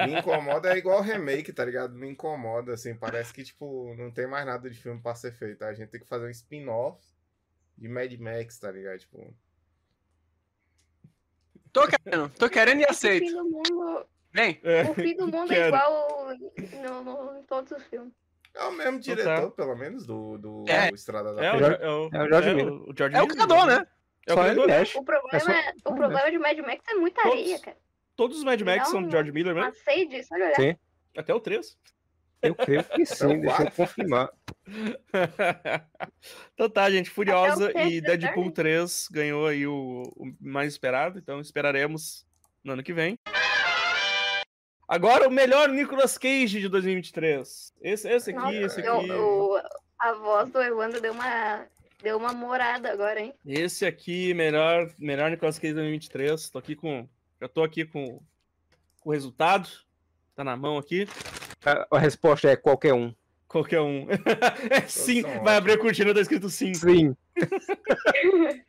[0.07, 1.93] Me incomoda é igual remake, tá ligado?
[1.93, 5.63] Me incomoda, assim, parece que, tipo, não tem mais nada de filme pra ser feito.
[5.63, 6.99] A gente tem que fazer um spin-off
[7.77, 8.97] de Mad Max, tá ligado?
[8.97, 9.35] Tipo.
[11.71, 13.31] Tô querendo, tô querendo e aceito.
[13.31, 14.59] Mundo, Vem.
[14.63, 16.29] É, o fim do mundo é igual
[16.81, 18.11] no, no, em todos os filmes.
[18.55, 20.89] É o mesmo diretor, pelo menos, do, do é.
[20.89, 22.73] Estrada da é, o, é, o, é o George Miller.
[22.73, 23.87] O, George é o criador, né?
[24.27, 24.69] É o criador.
[24.95, 25.89] O problema, só...
[25.91, 27.77] o problema de Mad Max é muita todos, areia, cara.
[28.15, 29.73] Todos os Mad Max são de George Miller mesmo?
[29.83, 30.55] Sei disso, olha olhar.
[30.55, 30.75] Sim.
[31.15, 31.77] Até o 3.
[32.41, 34.29] Eu creio que sim, deixa eu confirmar.
[36.53, 37.09] então tá, gente.
[37.09, 42.25] Furiosa e Deadpool 3 ganhou aí o, o mais esperado, então esperaremos
[42.63, 43.17] no ano que vem.
[44.93, 47.73] Agora o melhor Nicolas Cage de 2023.
[47.81, 49.11] Esse, esse aqui, Nossa, esse aqui.
[49.11, 49.59] O,
[49.97, 51.65] a voz do Evandro deu uma,
[52.03, 53.33] deu uma morada agora, hein?
[53.43, 56.47] Esse aqui, melhor, melhor Nicolas Cage de 2023.
[56.47, 57.09] Tô aqui com.
[57.41, 58.21] Já tô aqui com,
[58.99, 59.67] com o resultado.
[60.35, 61.07] Tá na mão aqui.
[61.65, 63.11] A, a resposta é qualquer um.
[63.47, 64.05] Qualquer um.
[64.69, 66.71] é sim, vai abrir a cortina, tá escrito sim.
[66.75, 67.17] Sim.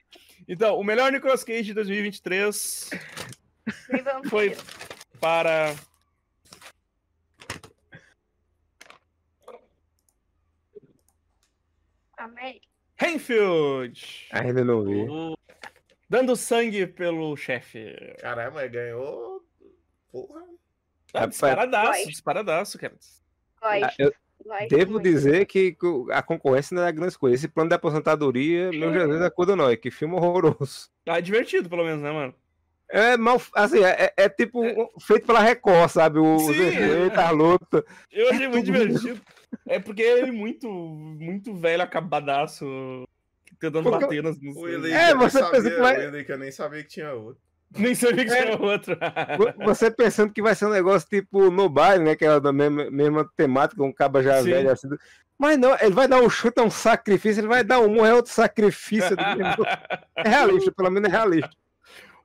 [0.49, 2.89] então, o melhor Nicolas Cage de 2023
[4.31, 4.57] foi
[5.21, 5.75] para
[12.25, 12.59] Amém.
[12.97, 14.29] Renfield!
[14.33, 15.07] Ainda não vi.
[16.09, 17.95] Dando sangue pelo chefe.
[18.19, 19.45] Caramba, ganhou.
[20.11, 20.43] Porra.
[21.13, 22.95] Ah, disparadaço, disparadaço, cara.
[23.61, 24.11] Ah, eu
[24.71, 25.77] devo dizer que
[26.13, 27.35] a concorrência não é grande coisa.
[27.35, 29.77] Esse plano de aposentadoria, meu Jesus, é coisa não.
[29.77, 30.89] Que filme horroroso.
[31.07, 32.35] Ah, é divertido, pelo menos, né, mano?
[32.95, 34.89] É mal, assim, é, é, é tipo é.
[35.01, 36.21] feito pela Record, sabe?
[36.21, 37.85] O Eita luta.
[38.13, 39.21] Eu achei muito divertido.
[39.67, 42.65] É porque ele é muito, muito velho, acabadaço,
[43.59, 44.37] tentando porque bater nas.
[44.37, 45.97] O é, você sabia, pensa que vai...
[46.09, 47.43] O eu nem sabia que tinha outro.
[47.77, 48.43] Nem sabia que é.
[48.45, 48.97] tinha outro.
[49.65, 52.15] você pensando que vai ser um negócio tipo no baile, né?
[52.15, 54.51] Que é da mesma, mesma temática, um caba já Sim.
[54.51, 54.89] velho assim.
[55.37, 58.15] Mas não, ele vai dar um chute, é um sacrifício, ele vai dar um, é
[58.15, 59.17] outro sacrifício.
[60.17, 61.51] é realista, pelo menos é realista.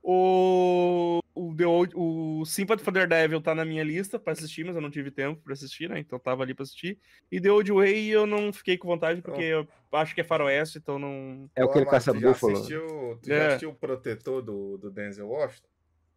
[0.02, 4.76] O, o, The Old, o Sympathy for Daredevil tá na minha lista pra assistir, mas
[4.76, 6.00] eu não tive tempo pra assistir, né?
[6.00, 6.98] Então tava ali pra assistir.
[7.32, 10.78] E The Old Way eu não fiquei com vontade, porque eu acho que é faroeste,
[10.78, 11.50] então não...
[11.56, 12.54] É o que ele caça búfalo.
[12.54, 13.38] Assistiu, tu é.
[13.38, 15.68] já assistiu o Protetor do, do Denzel Washington?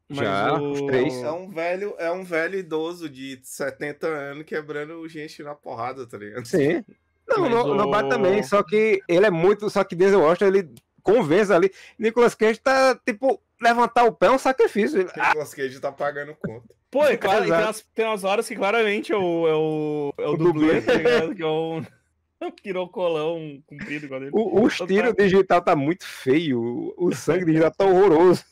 [0.09, 0.71] Mas já, o...
[0.73, 1.15] os três.
[1.15, 6.19] É um, velho, é um velho idoso de 70 anos quebrando gente na porrada, tá
[6.19, 6.47] ligado?
[6.47, 6.85] Sim.
[7.27, 7.75] Não, no, o...
[7.75, 9.69] no bar também, só que ele é muito.
[9.71, 11.73] Só que Denzel Washington, ele convence ali.
[11.99, 14.99] Nicolas Cage tá, tipo, levantar o pé é um sacrifício.
[15.17, 16.69] Nicolas Cage tá pagando conta.
[16.91, 20.27] Pô, é claro, tem umas, tem umas horas que claramente é o, é o, é
[20.27, 21.35] o, o dublê, dublê, tá ligado?
[21.35, 21.47] Que é
[22.47, 24.33] o, quirocolão comprido igual dele.
[24.35, 25.23] O, o estilo tá...
[25.23, 28.45] digital tá muito feio, o sangue digital tá horroroso.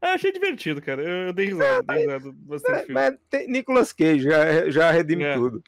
[0.00, 1.02] Eu achei divertido, cara.
[1.02, 4.90] Eu, eu dei risada, é, dei risada bastante é, Mas tem Nicolas Cage já, já
[4.90, 5.34] redime é.
[5.34, 5.62] tudo.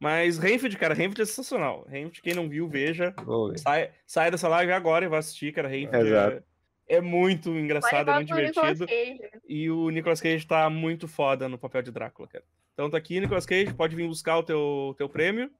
[0.00, 1.84] Mas Renfield, cara, Renfield é sensacional.
[1.86, 3.14] Renfield, quem não viu, veja.
[3.58, 5.68] Sai, sai dessa live agora e vai assistir, cara.
[5.68, 6.42] Renfield é,
[6.88, 8.86] é muito engraçado, é muito divertido.
[9.46, 12.44] E o Nicolas Cage tá muito foda no papel de Drácula, cara.
[12.72, 15.50] Então tá aqui, Nicolas Cage, pode vir buscar o teu, teu prêmio.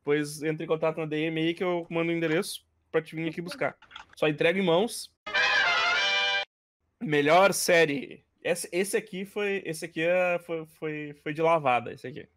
[0.00, 3.30] Depois entre em contato na DM aí que eu mando o endereço pra te vir
[3.30, 3.76] aqui buscar.
[4.14, 5.10] Só entrega em mãos.
[7.02, 8.26] Melhor série.
[8.42, 9.62] Esse, esse aqui foi.
[9.64, 12.28] Esse aqui é, foi, foi, foi de lavada, esse aqui.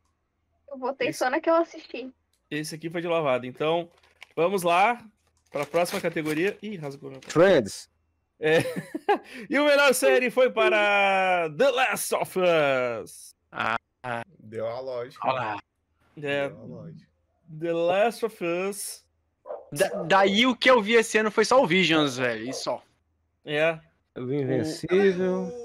[0.74, 2.12] Eu botei esse, só na que eu assisti.
[2.50, 3.46] Esse aqui foi de lavada.
[3.46, 3.88] Então,
[4.36, 5.06] vamos lá
[5.52, 6.58] para a próxima categoria.
[6.64, 7.92] Ih, rasgou meu Friends.
[8.40, 8.58] É.
[9.48, 13.36] e o melhor série foi para The Last of Us.
[13.52, 13.78] Ah,
[14.40, 15.28] deu a lógica.
[15.28, 15.60] Olá.
[16.18, 17.08] É, deu a lógica.
[17.60, 19.06] The Last of Us.
[19.72, 22.50] Da, daí o que eu vi esse ano foi só o Visions, velho.
[22.50, 22.84] E só.
[23.46, 23.80] É.
[24.18, 25.34] Vi Invencível.
[25.34, 25.63] O, o,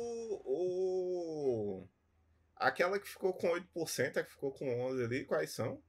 [2.59, 5.81] Aquela que ficou com 8%, a que ficou com 11% ali, quais são?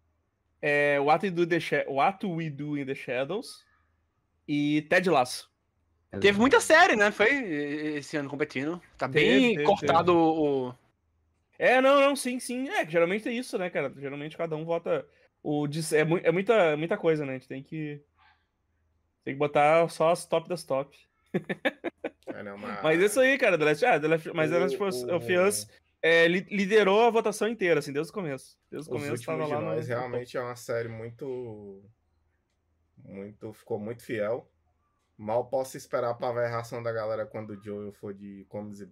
[0.61, 3.65] É, What, We Do, the What We Do in the Shadows
[4.47, 5.49] e Ted Lasso.
[6.19, 7.11] Teve muita série, né?
[7.11, 7.29] Foi
[7.97, 8.81] esse ano competindo.
[8.97, 10.17] Tá bem teve, cortado teve.
[10.17, 10.73] o.
[11.57, 12.67] É, não, não, sim, sim.
[12.69, 13.93] É, geralmente é isso, né, cara?
[13.95, 15.05] Geralmente cada um vota.
[15.43, 17.33] O, é, mu é muita, muita coisa, né?
[17.33, 18.01] A gente tem que.
[19.23, 20.97] Tem que botar só as top das top.
[22.25, 22.81] É, não, mas...
[22.81, 25.67] mas isso aí, cara, The Last, ah, The Last, mas o, The Last of Us
[26.01, 28.57] é, liderou a votação inteira, assim, desde o começo.
[28.69, 29.61] Desde o começo Os tava lá.
[29.61, 29.81] No...
[29.81, 31.83] realmente é uma série muito.
[32.97, 33.53] Muito.
[33.53, 34.49] Ficou muito fiel
[35.19, 38.79] Mal posso esperar pra ver a reação da galera quando o Joel for de Comes
[38.79, 38.85] e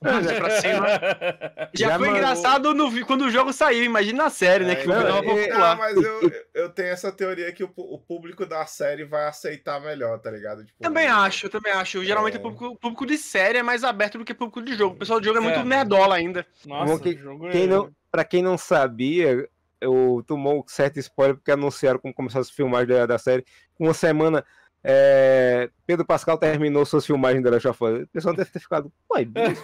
[0.00, 0.86] Pra cima.
[1.74, 2.16] Já, Já foi mandou...
[2.16, 4.72] engraçado no, quando o jogo saiu, imagina na série, né?
[4.72, 5.72] É, que não, é, popular.
[5.72, 9.80] Ah, mas eu, eu tenho essa teoria que o, o, público da série vai aceitar
[9.80, 10.64] melhor, tá ligado?
[10.64, 12.04] Tipo, também acho, também acho.
[12.04, 12.40] Geralmente é.
[12.40, 14.94] o, público, o público de série é mais aberto do que o público de jogo.
[14.94, 15.64] O pessoal do jogo é, muito é.
[15.64, 16.46] nerdola ainda.
[16.66, 17.18] Nossa, que,
[17.50, 17.66] quem é...
[17.66, 19.48] não, pra quem não sabia,
[19.80, 23.44] eu tomou certo spoiler porque anunciaram como começaram as filmagens da, da série.
[23.78, 24.44] Uma semana
[24.84, 28.02] é, Pedro Pascal terminou suas filmagens da Last of Us.
[28.02, 29.62] O pessoal deve ter ficado, uai, bicho.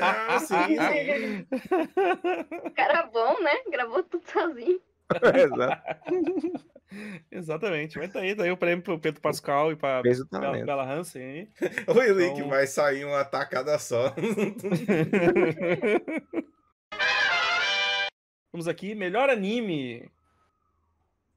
[0.00, 1.46] ah, sim, sim.
[2.74, 3.52] Cara bom, né?
[3.70, 4.80] Gravou tudo sozinho.
[5.34, 5.82] Exato.
[7.30, 10.84] Exatamente, mas tá aí, tá aí o prêmio pro Pedro Pascal e pra Bela, Bela
[10.84, 11.48] Hansen.
[11.86, 12.48] O Link então...
[12.48, 14.14] vai sair uma tacada só.
[18.52, 20.10] Vamos aqui, melhor anime.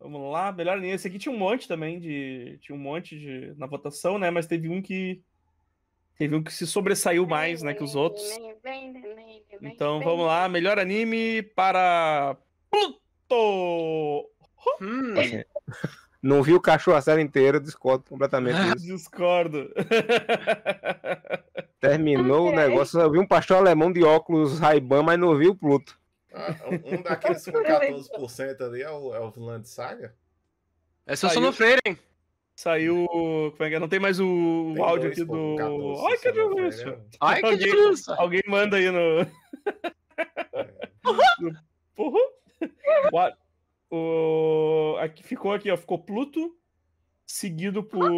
[0.10, 0.94] Vamos lá, melhor anime.
[0.94, 2.60] Esse aqui tinha um monte também de.
[2.62, 3.54] Tinha um monte de.
[3.58, 4.30] na votação, né?
[4.30, 5.22] Mas teve um que.
[6.18, 8.24] Teve um que se sobressaiu mais, né, que os outros.
[9.62, 12.38] Então vamos lá, melhor anime para
[12.70, 14.30] Pluto!
[14.82, 15.14] Hum.
[16.24, 18.88] Não vi o cachorro a série inteira, discordo completamente disso.
[18.88, 19.70] Discordo.
[21.80, 25.56] Terminou o negócio, eu vi um pastor alemão de óculos Ray-Ban, mas não vi o
[25.56, 26.00] Pluto.
[26.86, 30.16] Um daqueles com 14% ali é o, é o Vinland Saga?
[31.06, 31.98] É seu Sono Freire, hein?
[32.56, 33.06] Saiu.
[33.08, 33.80] Como é que é?
[33.80, 35.56] Não tem mais o, tem áudio aqui do.
[35.58, 36.86] 14, Ai, que delícia!
[36.86, 36.98] Né?
[37.20, 38.16] Ai, que alguém, delícia!
[38.16, 39.22] Alguém manda aí no.
[39.22, 39.32] É.
[43.88, 44.98] O...
[45.00, 45.78] Aqui ficou aqui, ó.
[45.78, 46.58] Ficou Pluto,
[47.26, 48.10] seguido por.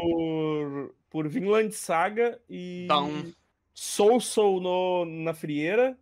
[1.09, 2.85] por Vinland Saga e.
[2.85, 3.33] Então...
[3.73, 5.05] Soul Soul no...
[5.05, 5.97] na Frieira.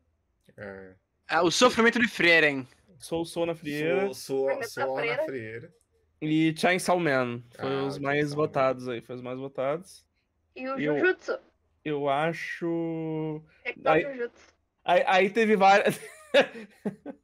[0.55, 0.93] É.
[1.29, 1.41] é.
[1.41, 2.67] o sofrimento de Frieren.
[2.99, 4.13] Soul Soul na Frieira.
[4.13, 5.73] Soul, Soul, Soul na Frieira.
[6.21, 7.41] E Chainsaw Man.
[7.59, 9.01] Foi ah, os mais votados aí.
[9.01, 10.03] Foi os mais votados.
[10.55, 11.33] E o Jujutsu.
[11.83, 13.41] Eu, eu acho.
[13.83, 14.29] Aí,
[14.83, 15.99] aí, aí teve várias.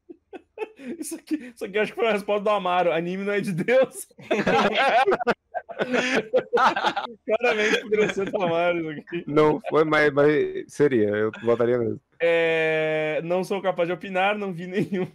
[1.00, 2.92] Isso aqui, isso aqui acho que foi a resposta do Amaro.
[2.92, 4.08] Anime não é de Deus.
[7.26, 9.24] Claramente poderia ser do Amaro isso aqui.
[9.28, 11.10] Não foi, mas, mas seria.
[11.10, 12.02] Eu votaria mesmo.
[12.24, 15.08] É, não sou capaz de opinar, não vi nenhum.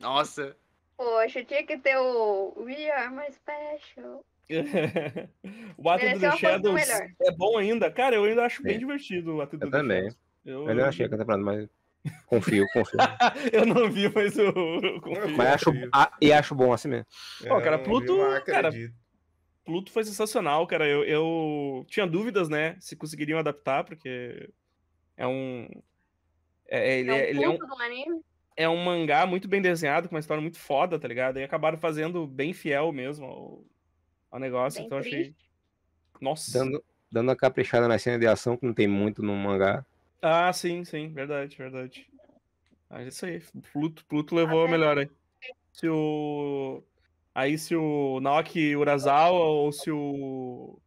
[0.00, 0.56] Nossa.
[0.96, 4.24] Poxa, tinha que ter o We Are My Special.
[5.76, 7.90] o Ato do Shadows é bom ainda.
[7.90, 8.64] Cara, eu ainda acho Sim.
[8.64, 10.08] bem divertido o Ato do Eu também.
[10.44, 11.68] Eu, eu não achei a temporada, mas
[12.26, 12.98] confio, confio.
[13.52, 14.52] eu não vi, mas eu,
[15.00, 15.36] confio.
[15.36, 15.70] Mas acho,
[16.20, 17.06] e acho bom assim mesmo.
[17.48, 18.70] Pô, cara, Pluto, cara,
[19.64, 20.86] Pluto foi sensacional, cara.
[20.86, 24.50] Eu, eu tinha dúvidas, né, se conseguiriam adaptar, porque
[25.16, 25.68] é um...
[26.68, 27.58] É, ele, é, um é, ele é um...
[28.56, 31.40] É um mangá muito bem desenhado, com uma história muito foda, tá ligado?
[31.40, 33.64] E acabaram fazendo bem fiel mesmo ao,
[34.30, 35.16] ao negócio, bem então triste.
[35.16, 35.34] achei.
[36.20, 36.52] Nossa.
[36.56, 39.84] Dando, dando uma caprichada na cena de ação, que não tem muito no mangá.
[40.22, 42.06] Ah, sim, sim, verdade, verdade.
[42.88, 43.42] Ah, é isso aí.
[43.72, 45.10] Pluto, Pluto levou a melhor aí.
[45.72, 46.82] Se o.
[47.34, 50.78] Aí se o Naoki Urasawa ou se o.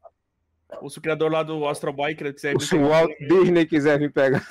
[0.82, 2.60] Ou se o criador lá do Astro Boy quiser.
[2.60, 4.46] se o Walt Disney quiser me pegar.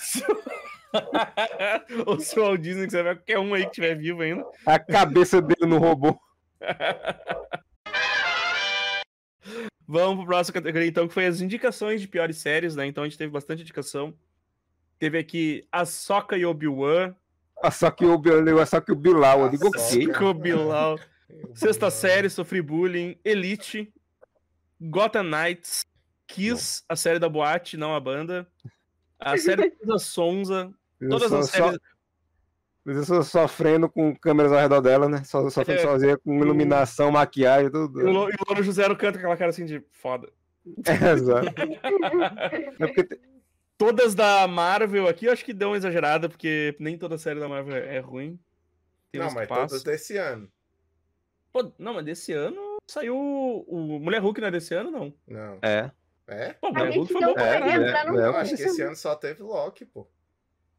[2.07, 4.45] ou se o Walt Disney quiser ver qualquer um aí que estiver vivo ainda.
[4.65, 6.19] A cabeça dele no robô.
[9.89, 12.87] Vamos pro próximo categoria, então, que foi as indicações de piores séries, né?
[12.87, 14.13] Então a gente teve bastante indicação.
[14.99, 17.15] Teve aqui a Soca e Obi-Wan.
[17.63, 19.43] A Soca e Obi-Wan, a Soca e o Bilal.
[19.43, 20.99] Eu digo o Bilal.
[21.55, 23.17] Sexta série, Sofri Bullying.
[23.25, 23.93] Elite.
[24.81, 25.85] Gotham Knights.
[26.27, 28.47] Kiss, a série da boate, não a banda.
[29.19, 30.73] A série da Sonza.
[31.09, 31.79] Todas as séries.
[33.05, 33.23] Só...
[33.23, 35.25] sofrendo com câmeras ao redor dela, né?
[35.25, 38.01] Só, sofrendo é, sozinha, com iluminação, maquiagem, tudo.
[38.01, 40.29] E o, o Louro José canta aquela cara assim de foda.
[40.85, 41.47] É, exato.
[42.81, 43.21] é porque
[43.79, 47.49] Todas da Marvel aqui, eu acho que deu uma exagerada, porque nem toda série da
[47.49, 48.39] Marvel é ruim.
[49.13, 50.51] Tem não, mas todas desse ano.
[51.53, 53.17] Pô, não, mas desse ano saiu.
[53.17, 55.15] O Mulher Hulk não é desse ano, não?
[55.27, 55.59] Não.
[55.61, 55.91] É.
[56.29, 56.55] É?
[56.55, 58.19] Pô, Mulher Hulk foi bom pra caralho.
[58.19, 60.09] É, é, eu acho que esse ano só teve Loki, pô.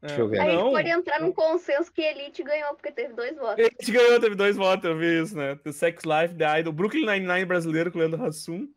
[0.02, 0.06] É.
[0.06, 0.40] Deixa eu ver.
[0.40, 0.70] Aí não.
[0.70, 3.58] pode entrar num consenso que Elite ganhou, porque teve dois votos.
[3.58, 5.56] Elite ganhou, teve dois votos, eu vi isso, né?
[5.56, 8.68] The Sex Life, The Idol, Brooklyn Nine-Nine brasileiro com o Leandro Hassum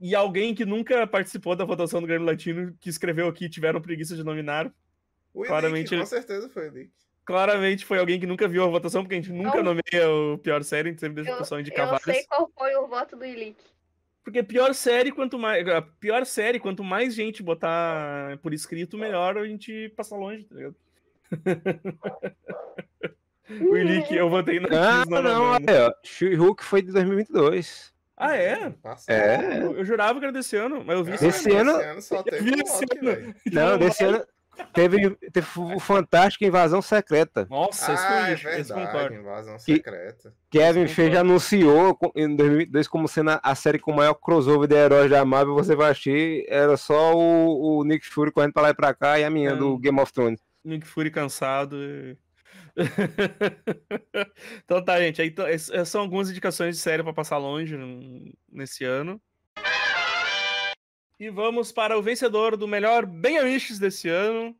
[0.00, 4.16] e alguém que nunca participou da votação do Grêmio Latino, que escreveu aqui, tiveram preguiça
[4.16, 4.72] de nominar.
[5.32, 6.90] O claramente, com certeza foi o Elick.
[7.24, 9.74] Claramente foi alguém que nunca viu a votação, porque a gente nunca não.
[9.74, 12.08] nomeia o pior série, a gente sempre deixa o pessoal indicar várias.
[12.08, 13.62] Eu sei qual foi o voto do Elick.
[14.30, 15.66] Porque pior série, quanto mais.
[15.66, 20.54] A pior série, quanto mais gente botar por escrito, melhor a gente passa longe, tá
[20.54, 20.76] ligado?
[23.60, 27.92] o Elick, eu votei na Ah, não, olha, She-Hulk foi de 2022.
[28.16, 28.72] Ah, é?
[29.08, 29.62] É.
[29.62, 31.72] Eu, eu, jurava que era desse ano, mas eu vi ah, esse ano.
[31.72, 33.34] Esse ano só teve esse ano.
[33.50, 34.24] Não, desse ano.
[34.72, 37.46] Teve, teve o Fantástico Invasão Secreta.
[37.50, 40.34] Nossa, isso ah, é verdade, Invasão Secreta.
[40.50, 45.10] Kevin Feige anunciou em 2002 como sendo a série com o maior crossover de heróis
[45.10, 45.54] da Marvel.
[45.54, 49.18] Você vai assistir, era só o, o Nick Fury correndo pra lá e pra cá
[49.18, 49.56] e a minha é.
[49.56, 50.40] do Game of Thrones.
[50.64, 51.76] Nick Fury cansado.
[51.76, 52.16] E...
[54.64, 55.20] então tá, gente.
[55.20, 57.76] Aí, essas são algumas indicações de série para passar longe
[58.50, 59.20] nesse ano.
[61.20, 64.56] E vamos para o vencedor do melhor Ben Amiches desse ano.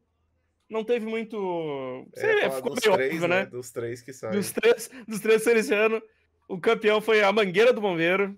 [0.68, 2.06] Não teve muito.
[2.14, 3.44] É, ficou meio três, óbvio, né?
[3.44, 3.46] né?
[3.46, 4.34] Dos três que saem.
[4.34, 6.02] Dos três, dos três esse ano.
[6.46, 8.36] O campeão foi a Mangueira do Bombeiro.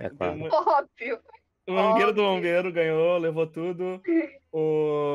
[0.00, 0.48] É claro.
[0.50, 1.20] Óbvio.
[1.66, 4.02] O Mangueira do Bombeiro ganhou, levou tudo.
[4.50, 5.14] O.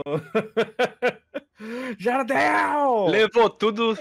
[1.97, 3.07] Jardel!
[3.07, 3.97] Levou tudo.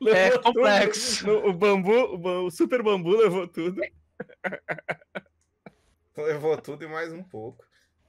[0.00, 1.24] Levou é complexo.
[1.24, 1.48] Tudo.
[1.48, 3.82] O bambu, o super bambu levou tudo.
[6.16, 7.67] levou tudo e mais um pouco.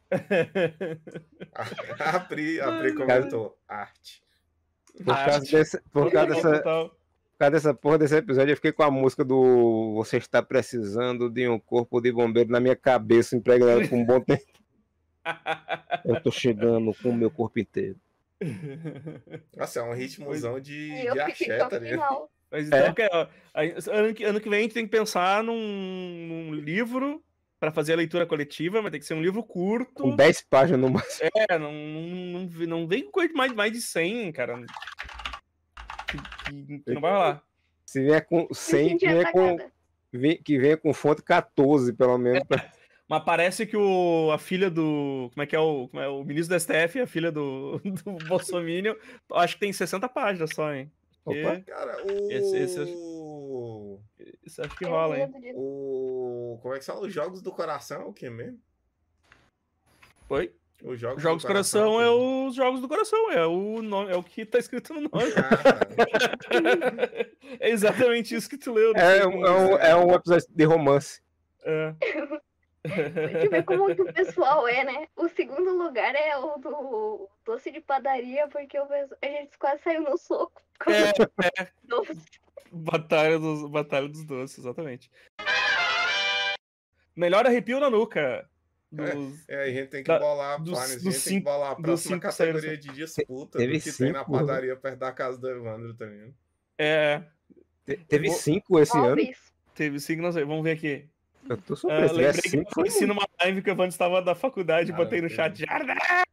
[1.99, 4.23] a, Pri, a Pri comentou arte.
[4.97, 6.91] Por causa, desse, por, causa dessa, por
[7.37, 11.47] causa dessa porra desse episódio, eu fiquei com a música do Você está precisando de
[11.47, 14.43] um corpo de bombeiro na minha cabeça, impregnado por um bom tempo.
[16.03, 17.97] Eu tô chegando com o meu corpo inteiro.
[19.55, 21.79] Nossa, é um ritmozão de, de axé, tá
[22.49, 22.93] Mas então, é.
[22.93, 23.27] que, ó,
[23.91, 27.23] ano, que, ano que vem a gente tem que pensar num, num livro
[27.59, 30.03] para fazer a leitura coletiva, mas tem que ser um livro curto.
[30.03, 31.29] Com 10 páginas no máximo.
[31.35, 32.01] É, não, não,
[32.47, 34.65] não, não vem com coisa mais, mais de 100, cara.
[36.07, 37.41] Que, que, que não vai lá.
[37.85, 39.57] Se vier com 100, que venha com,
[40.43, 42.43] que venha com fonte 14, pelo menos.
[42.49, 42.79] É.
[43.09, 45.31] Mas parece que o, a filha do.
[45.33, 48.95] Como é que é o, é, o ministro do STF, a filha do, do Bolsonaro,
[49.33, 50.91] acho que tem 60 páginas só, hein?
[51.25, 52.31] Opa, cara, o.
[52.31, 52.81] Esse, esse,
[54.43, 55.31] esse acho que rola, hein?
[55.55, 56.59] O.
[56.61, 57.01] Como é que são?
[57.01, 58.59] Os Jogos do Coração é o que mesmo?
[60.29, 60.53] Oi?
[60.81, 64.15] Os Jogos, jogos do Coração, coração é os Jogos do Coração, é o, nome, é
[64.15, 65.33] o que tá escrito no nome.
[65.35, 65.59] Ah,
[67.59, 68.93] é exatamente isso que tu leu.
[68.95, 71.21] É, um, é, um, é um episódio de romance.
[71.63, 71.95] É.
[72.83, 75.07] Deixa eu ver como que o pessoal é, né?
[75.15, 78.85] O segundo lugar é o do doce de padaria, porque a
[79.21, 80.61] gente quase saiu no soco.
[80.87, 81.67] É, é.
[82.71, 85.11] Batalha dos, Batalha dos doces, exatamente.
[87.15, 88.47] Melhor arrepio na nuca.
[88.91, 91.71] Dos, é, é, a gente tem que da, bolar, dos, a gente tem que bolar
[91.71, 95.37] a próxima categoria de disputa Teve do que cinco, tem na padaria perto da casa
[95.37, 96.33] do Evandro também.
[96.77, 97.23] É.
[97.85, 99.17] Te, teve cinco esse ano?
[99.75, 100.43] Teve cinco, não sei.
[100.43, 101.07] Vamos ver aqui.
[101.49, 102.13] Eu tô surpreso.
[102.13, 105.19] Uh, lembrei que eu conheci numa live que o Evandro estava da faculdade e botei
[105.19, 105.65] no chat.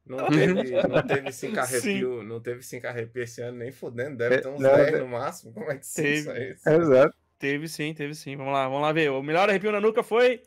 [0.04, 0.52] Não teve,
[0.86, 4.18] não teve cinco arrepio, não teve cinco arrepio esse ano, nem fudendo.
[4.18, 5.52] Deve ter uns não, 10 no máximo.
[5.54, 6.68] Como é que teve, é isso?
[6.68, 7.16] Exato.
[7.38, 8.36] Teve sim, teve sim.
[8.36, 9.10] Vamos lá, vamos lá ver.
[9.10, 10.42] O melhor arrepio na nuca foi.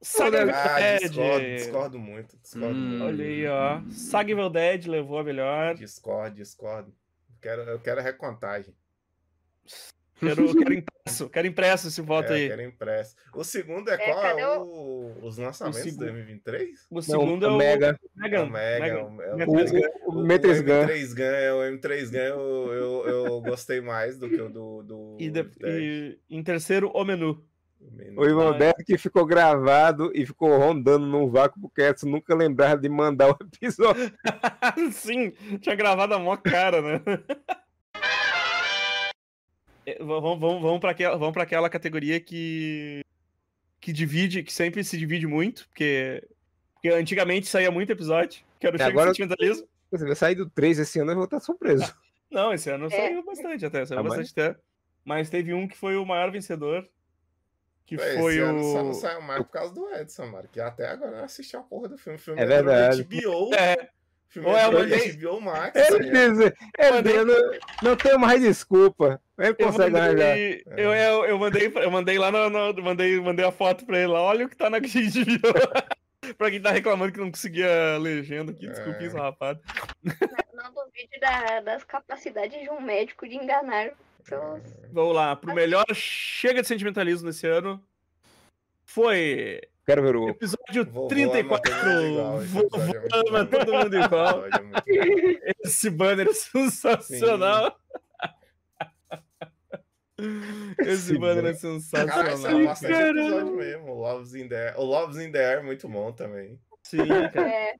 [0.00, 2.38] Saga ah, discordo, discordo muito.
[2.38, 3.04] Discordo hum, muito.
[3.04, 3.82] Olha aí, ó.
[3.90, 5.74] Saga Evil Dead levou a melhor.
[5.74, 6.94] Discordo, discordo.
[7.42, 8.72] Quero, eu quero a recontagem.
[10.18, 12.48] Quero, quero impresso, quero impresso esse voto é, aí.
[12.48, 13.14] Quero impresso.
[13.34, 14.38] O segundo é, é qual?
[14.38, 15.12] É o...
[15.22, 16.86] Os lançamentos de 2023?
[16.90, 18.00] O segundo Não, é o Mega.
[18.16, 18.42] Mega.
[18.44, 19.04] O Mega.
[19.04, 19.50] O, Mega.
[19.50, 21.22] o, o, o, o M3 Gun.
[21.22, 24.82] É, o M3 Gun eu, eu, eu gostei mais do que o do.
[24.82, 27.44] do e, de, e em terceiro, o menu.
[28.16, 32.76] O Ivan Beto que ficou gravado e ficou rondando no vácuo porque Edson nunca lembrava
[32.76, 34.12] de mandar o episódio.
[34.92, 37.00] Sim, tinha gravado a mó cara, né?
[39.88, 43.00] É, vamos, vamos, vamos para aquela, vamos aquela categoria que
[43.80, 46.26] que divide, que sempre se divide muito, porque,
[46.74, 49.68] porque antigamente saía muito episódio, que era o Chega agora, Sentimentalismo.
[49.90, 51.94] Você vai sair do 3 esse ano, eu vou estar surpreso.
[52.28, 52.90] Não, esse ano é.
[52.90, 54.46] saiu bastante até, saiu ah, bastante mas...
[54.46, 54.60] até.
[55.04, 56.86] Mas teve um que foi o maior vencedor,
[57.86, 58.62] que Esse foi o.
[58.72, 60.46] Só não saiu mais por causa do Edson, mano.
[60.52, 62.18] Que até agora eu assisti a porra do filme.
[62.18, 63.02] O filme é verdade.
[63.04, 63.54] HBO.
[63.54, 63.88] É.
[64.28, 65.12] Filme é, mandei...
[65.12, 65.74] HBO Max.
[65.74, 66.38] Ele tá diz,
[66.78, 67.24] ele mandei...
[67.24, 69.20] não, não tenho mais desculpa.
[69.38, 70.78] Ele consegue eu mandei, arranjar.
[70.78, 74.08] Eu, eu, eu, mandei, eu mandei lá no, no, mandei, mandei a foto pra ele
[74.08, 74.20] lá.
[74.20, 74.84] Olha o que tá na HBO.
[76.36, 79.06] pra quem tá reclamando que não conseguia legenda aqui, desculpa é.
[79.06, 79.58] isso, rapaz.
[80.02, 83.90] Não duvide da, das capacidades de um médico de enganar.
[84.20, 84.60] Então...
[84.92, 87.82] Vamos lá, pro melhor chega de sentimentalismo nesse ano
[88.88, 91.72] foi Quero ver o episódio Vovô 34.
[92.42, 92.92] Vovô
[93.26, 94.44] ama todo mundo igual.
[95.64, 97.74] Esse banner é sensacional.
[100.78, 102.16] Esse banner é sensacional.
[102.16, 103.92] Cara, esse é bastante episódio mesmo.
[103.92, 104.78] O Loves in the Air.
[104.78, 106.60] O Loves in the Air é muito bom também.
[106.82, 107.48] Sim, cara.
[107.48, 107.74] É.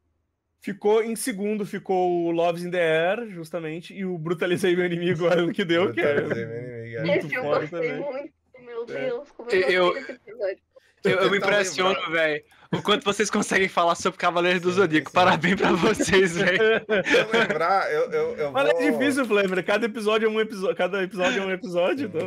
[0.63, 5.27] Ficou em segundo, ficou o Loves in the Air, justamente, e o Brutalizei meu inimigo,
[5.27, 6.47] olha o que deu, Brutalizei que é.
[6.47, 7.19] Meu inimigo, é.
[7.19, 8.01] Esse eu gostei também.
[8.01, 8.33] muito,
[8.65, 10.57] meu Deus, como eu, eu, Eu,
[11.05, 12.43] eu me impressiono, velho.
[12.71, 15.11] O quanto vocês conseguem falar sobre Cavaleiros do Zodíaco.
[15.11, 16.59] Parabéns pra vocês, velho.
[16.89, 18.81] Eu lembrar, eu, eu, eu Mas vou...
[18.83, 19.65] é difícil, Flamer.
[19.65, 20.77] Cada episódio é um episódio.
[20.77, 22.27] Cada episódio é um episódio, então.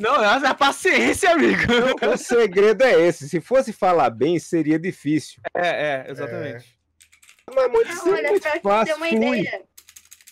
[0.00, 1.62] Não, é a paciência, amigo.
[2.10, 3.28] o segredo é esse.
[3.28, 5.42] Se fosse falar bem, seria difícil.
[5.54, 6.78] É, é, exatamente.
[6.78, 6.82] É.
[7.54, 8.96] Mas muito, Não, olha, muito fácil.
[8.96, 9.62] Uma ideia.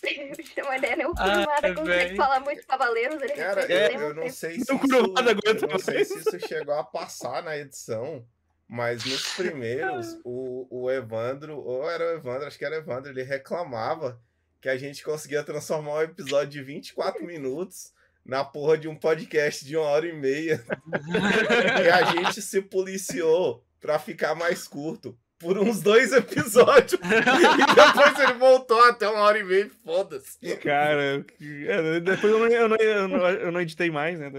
[0.03, 1.07] Ele, né?
[1.07, 3.21] O Kurumada ah, consegue falar muito cavaleiros.
[3.21, 6.83] Ele Cara, eu, eu, não sei se isso, eu não sei se isso chegou a
[6.83, 8.25] passar na edição,
[8.67, 13.11] mas nos primeiros, o, o Evandro, ou era o Evandro, acho que era o Evandro,
[13.11, 14.19] ele reclamava
[14.59, 17.93] que a gente conseguia transformar um episódio de 24 minutos
[18.23, 20.63] na porra de um podcast de uma hora e meia.
[21.83, 27.01] e a gente se policiou pra ficar mais curto por uns dois episódios.
[27.01, 30.37] e depois ele voltou até uma hora e meia, foda-se.
[30.57, 34.31] Cara, é, depois eu não, eu, não, eu, não, eu não editei mais, né?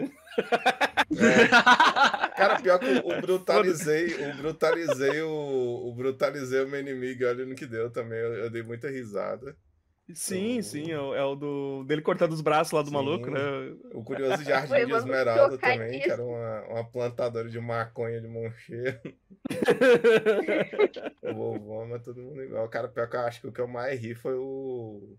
[1.18, 1.48] É.
[2.36, 7.54] Cara, pior que o brutalizei, o brutalizei o, o brutalizei o meu inimigo, olha no
[7.54, 8.18] que deu também.
[8.18, 9.54] Eu, eu dei muita risada.
[10.14, 10.62] Sim, então...
[10.62, 12.94] sim, é o, é o, do dele cortando os braços lá do sim.
[12.94, 13.40] maluco, né?
[13.92, 19.00] O curioso jardim de Esmeralda também, que era uma, uma plantadora de maconha de Moncheiro.
[21.22, 22.68] o vovô, mas todo mundo igual.
[22.68, 25.16] Cara, pior que eu acho que o que eu mais ri foi o.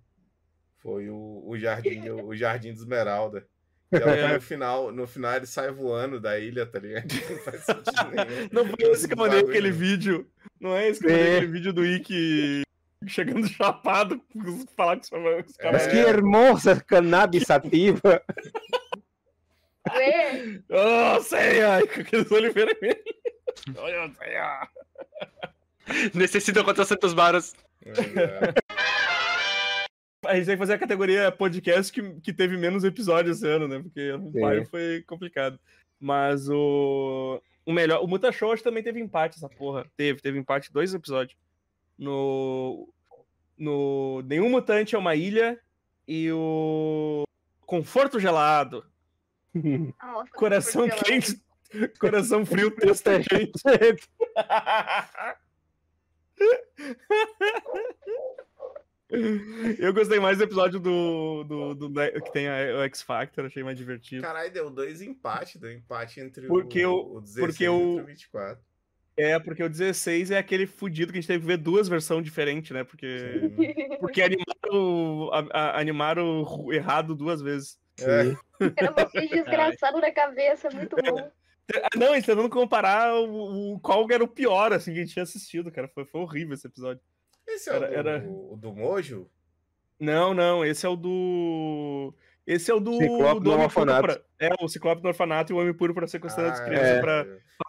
[0.77, 3.47] Foi o, o jardim, o, o jardim de Esmeralda.
[3.91, 4.33] É.
[4.33, 7.05] no final, no final ele sai voando da ilha, tá ligado?
[7.29, 8.49] Não faz sentido nenhum.
[8.51, 10.27] Não foi esse que eu mandei aquele vídeo.
[10.59, 11.37] Não é esse que eu mandei é.
[11.37, 12.63] aquele vídeo do Ike
[13.07, 14.21] chegando chapado,
[14.75, 15.87] falar com os caras.
[15.87, 15.89] É.
[15.89, 18.21] Que hermosa cannabis sativa.
[20.69, 21.85] oh, Ceia!
[21.87, 23.03] Com aqueles olhos vermelhos.
[23.77, 24.69] Olha, Ceia!
[26.13, 27.53] Necessito contra Santos Baros.
[27.85, 28.53] É.
[30.25, 33.67] A gente tem que fazer a categoria podcast que, que teve menos episódios esse ano,
[33.67, 33.79] né?
[33.79, 35.59] Porque o pai foi complicado.
[35.99, 37.41] Mas o.
[37.65, 38.03] O melhor.
[38.03, 39.85] O Muta Show também teve empate, essa porra.
[39.95, 41.37] Teve, teve empate dois episódios.
[41.97, 42.87] No.
[43.57, 44.21] No.
[44.23, 45.59] Nenhum Mutante é uma ilha.
[46.07, 47.23] E o.
[47.65, 48.85] Conforto gelado.
[49.53, 51.31] Nossa, Coração quente.
[51.31, 51.43] Gelado.
[51.99, 53.51] Coração frio, texto é gente.
[59.79, 63.45] Eu gostei mais do episódio do, do, do, do que tem a, o X Factor,
[63.45, 64.23] achei mais divertido.
[64.23, 68.05] Caralho, deu dois empates, deu empate entre porque o, o 16 porque o, e o
[68.05, 68.63] 24.
[69.15, 72.23] É, porque o 16 é aquele fudido que a gente teve que ver duas versões
[72.23, 72.83] diferentes, né?
[72.83, 73.51] Porque,
[73.99, 77.79] porque animaram, a, a, animaram errado duas vezes.
[77.99, 78.35] É.
[78.75, 81.19] Era vocês desgraçado na cabeça, muito bom.
[81.19, 85.01] É, não, a gente tentando comparar o, o, qual era o pior, assim, que a
[85.03, 85.87] gente tinha assistido, cara.
[85.87, 87.01] Foi, foi horrível esse episódio.
[87.47, 88.25] Esse é era, o, do, era...
[88.27, 89.29] o do Mojo?
[89.99, 92.13] Não, não, esse é o do.
[92.45, 92.93] Esse é o do.
[92.93, 94.07] Ciclope do, do orfanato.
[94.07, 94.21] Pra...
[94.39, 97.01] É, o Ciclope do orfanato e o Homem Puro para sequestrar ah, as crianças é.
[97.01, 97.25] pra,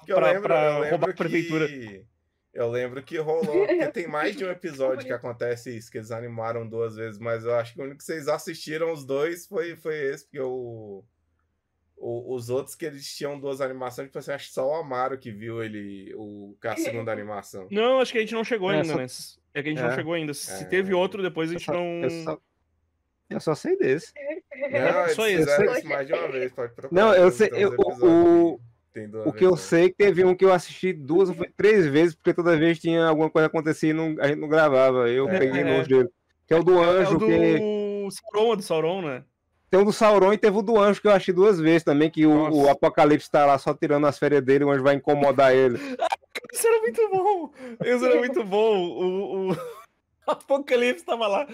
[0.06, 1.68] pra, lembro, pra roubar a prefeitura.
[1.68, 2.04] Que...
[2.52, 6.12] Eu lembro que rolou, porque tem mais de um episódio que acontece isso, que eles
[6.12, 9.74] animaram duas vezes, mas eu acho que o único que vocês assistiram os dois foi,
[9.74, 11.04] foi esse, porque o,
[11.96, 15.18] o, os outros que eles tinham duas animações, tipo assim, acho que só o Amaro
[15.18, 17.66] que viu ele, o, a segunda animação.
[17.72, 18.96] Não, acho que a gente não chegou é, ainda, só...
[18.98, 19.06] né?
[19.52, 19.88] É que a gente é.
[19.88, 20.34] não chegou ainda.
[20.34, 20.66] Se é.
[20.66, 22.02] teve outro, depois a gente eu não.
[22.02, 22.40] Eu só,
[23.30, 24.12] eu só sei desse.
[24.56, 25.42] Não, só esse.
[25.42, 27.02] isso mais de uma vez, pode procurar.
[27.02, 27.50] Não, eu sei.
[27.52, 28.60] Eu, o,
[29.26, 32.32] o que eu sei que teve um que eu assisti duas ou três vezes, porque
[32.32, 35.08] toda vez tinha alguma coisa acontecer e não, a gente não gravava.
[35.08, 35.82] Eu é, peguei é.
[35.82, 36.08] dele.
[36.46, 37.12] Que é o do anjo.
[37.12, 38.08] É o do que...
[38.10, 39.24] Sauron, do Sauron, né?
[39.70, 42.08] Tem o do Sauron e teve o do anjo que eu achei duas vezes também,
[42.08, 45.52] que o, o, Apocalipse tá lá só tirando as férias dele, o anjo vai incomodar
[45.52, 45.78] ele.
[46.52, 47.50] Isso era muito bom!
[47.84, 48.76] Isso era muito bom!
[48.76, 49.56] O, o...
[50.28, 51.46] Apocalipse tava lá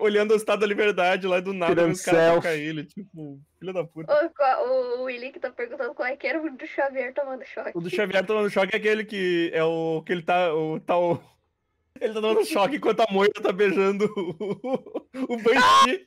[0.00, 3.84] olhando o estado da liberdade lá do nada os caras tocam ele, tipo, filho da
[3.84, 4.12] puta.
[4.12, 7.72] O, o Willi que tá perguntando qual é que era o do Xavier tomando choque.
[7.74, 10.54] O do Xavier tomando choque é aquele que é o que ele tá.
[10.54, 11.20] O, tá o,
[12.00, 16.06] ele tá tomando choque enquanto a moita tá beijando o, o Banshee.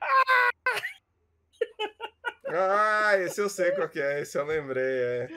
[0.00, 0.50] ah,
[3.20, 5.28] esse eu sei qual que é, esse eu lembrei, é.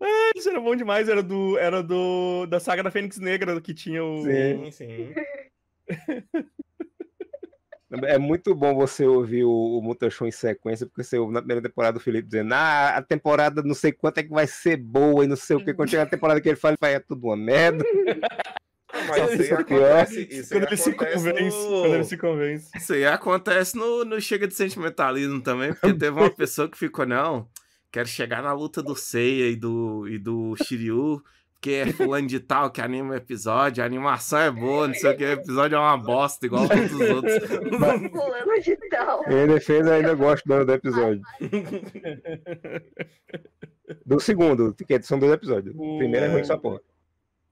[0.00, 3.74] Ah, isso era bom demais, era do, era do da saga da Fênix Negra que
[3.74, 4.22] tinha o.
[4.22, 5.14] Sim, sim.
[8.04, 11.98] É muito bom você ouvir o, o em sequência, porque você ouve na primeira temporada
[11.98, 15.28] o Felipe dizendo, ah, a temporada não sei quanto é que vai ser boa e
[15.28, 15.72] não sei o que.
[15.72, 17.84] Quando chega a temporada que ele fala, vai é tudo uma merda.
[19.08, 21.80] Mas isso, aí acontece, isso quando, ele se convence, no...
[21.80, 22.70] quando ele se convence.
[22.76, 27.06] Isso aí acontece no, no Chega de Sentimentalismo também, porque teve uma pessoa que ficou,
[27.06, 27.48] não,
[27.90, 31.22] quero chegar na luta do Seiya e do, e do Shiryu,
[31.52, 35.10] porque é fulano de tal que anima o episódio, a animação é boa, não sei
[35.10, 37.38] o que, o episódio é uma bosta, igual todos os outros.
[37.48, 39.30] fulano de tal.
[39.30, 41.22] Em defesa, ainda gosto do, do episódio.
[44.04, 45.74] Do segundo, que são dois episódios.
[45.76, 46.80] O primeiro é ruim só porra.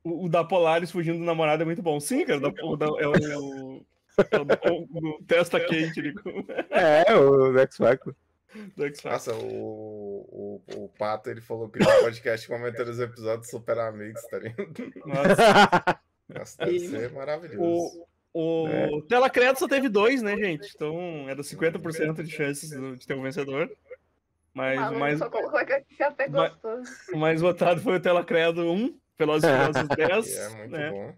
[0.04, 1.98] O, o, da Polaris fugindo do namorado é muito bom.
[1.98, 3.84] Sim, cara, o da, é o, é o,
[4.30, 6.14] é o, o testa quente.
[6.70, 8.14] É, o X Factor.
[9.04, 14.22] Nossa, o, o, o Pato ele falou que no podcast comentando os episódios Super Amigos,
[14.28, 14.68] tá ligado?
[15.04, 18.06] Nossa, Nossa deve e, ser maravilhoso.
[18.32, 18.88] O, o é.
[19.08, 20.70] Tela Credo só teve dois, né, gente?
[20.74, 23.70] Então era 50% de chances de ter um vencedor.
[24.52, 30.36] Mas o mais, mais, mais votado foi o Tela Credo 1, Velozes e Furiosos 10.
[30.36, 30.90] É muito né?
[30.90, 31.14] bom.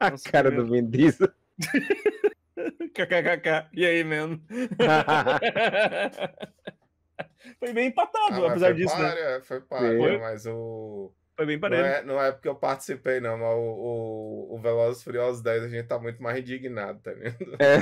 [0.00, 1.28] A Nossa, cara do Vin Diesel.
[2.94, 3.68] KKKK.
[3.72, 4.40] E aí, mano?
[7.58, 9.36] foi bem empatado, ah, apesar disso, né?
[9.36, 11.12] É, foi páreo, mas o...
[11.36, 11.82] Foi bem parelho.
[11.82, 15.64] Não é, não é porque eu participei, não, mas o, o, o Velozes Furiosos 10
[15.64, 17.36] a gente tá muito mais indignado, tá ligado?
[17.58, 17.78] É.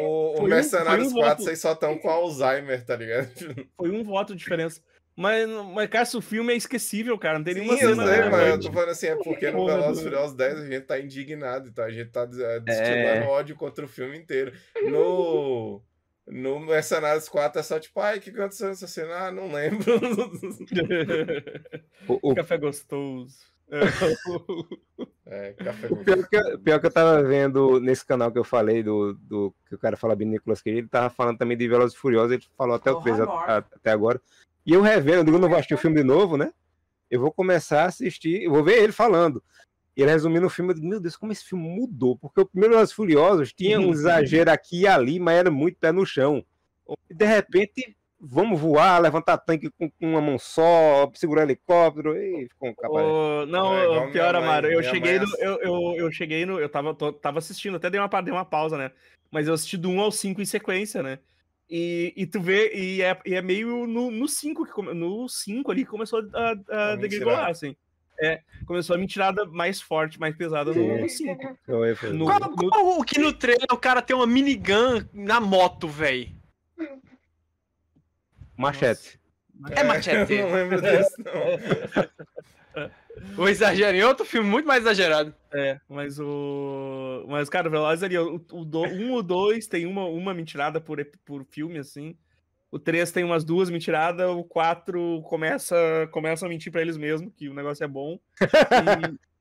[0.00, 1.42] o, o Mercenários um, 4 voto.
[1.42, 3.28] vocês só estão com Alzheimer, tá ligado?
[3.76, 4.80] Foi um voto de diferença.
[5.16, 7.38] Mas, mas, cara, o filme é esquecível, cara.
[7.38, 8.04] Não tem nenhuma Sim, cena.
[8.04, 10.82] Eu sei, mas eu tô falando assim, é porque no Velozes Furiosos 10 a gente
[10.82, 13.26] tá indignado, então a gente tá é, destilando é...
[13.26, 14.52] ódio contra o filme inteiro.
[14.84, 15.82] No.
[16.28, 19.14] No Mercenários 4 é só tipo, ai, o que aconteceu nessa cena?
[19.14, 19.86] Ah, não lembro.
[22.08, 22.34] o, o...
[22.34, 23.36] Café gostoso.
[25.28, 28.80] É, café o pior que, pior que eu tava vendo nesse canal que eu falei,
[28.80, 31.96] do, do que o cara fala bem Nicolas Cage, ele tava falando também de Velozes
[31.96, 34.22] e Furiosos, ele falou até o 3 até agora.
[34.66, 36.52] E eu revendo, eu digo, não vou assistir o filme de novo, né?
[37.08, 39.40] Eu vou começar a assistir, eu vou ver ele falando.
[39.96, 42.16] E ele resumindo o filme, eu digo, meu Deus, como esse filme mudou.
[42.16, 45.92] Porque o primeiro Velozes Furiosos tinha um exagero aqui e ali, mas era muito pé
[45.92, 46.44] no chão.
[47.08, 52.48] E de repente, vamos voar, levantar tanque com, com uma mão só, segurar helicóptero, e
[52.48, 53.46] ficou um capa.
[53.46, 55.26] não, é pior, Amaro, eu cheguei no.
[55.38, 56.58] Eu, eu, eu cheguei no.
[56.58, 58.90] Eu tava, tô, tava assistindo, até dei uma, dei uma pausa, né?
[59.30, 61.20] Mas eu assisti do 1 ao 5 em sequência, né?
[61.68, 65.84] E, e tu vê, e é, e é meio no 5 que no 5 ali
[65.84, 67.76] começou a, a, a degringolar, assim.
[68.18, 71.58] É, começou a mentirada mais forte, mais pesada no 5.
[72.14, 72.70] No, qual, no...
[72.70, 76.34] qual o que no trailer o cara tem uma minigun na moto, velho?
[78.56, 79.20] Machete.
[79.70, 80.38] É, é machete.
[80.40, 82.06] Não lembro disso, não.
[83.36, 85.34] O exagero em outro filme muito mais exagerado.
[85.52, 87.24] É, mas o.
[87.28, 88.82] Mas, cara, Velozes ali, o, o do...
[88.82, 92.16] um ou dois tem uma, uma mentirada por, por filme, assim.
[92.70, 95.76] O 3 tem umas duas mentiradas, o 4 começa,
[96.10, 98.18] começa a mentir para eles mesmos, que o negócio é bom.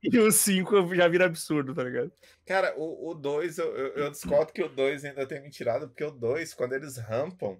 [0.01, 2.11] e, e o 5 já vira absurdo, tá ligado?
[2.45, 6.11] Cara, o 2, eu, eu, eu discordo que o 2 ainda tem mentirada, porque o
[6.11, 7.57] 2, quando eles rampam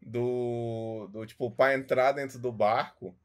[0.00, 3.16] do, do tipo, pra entrar dentro do barco,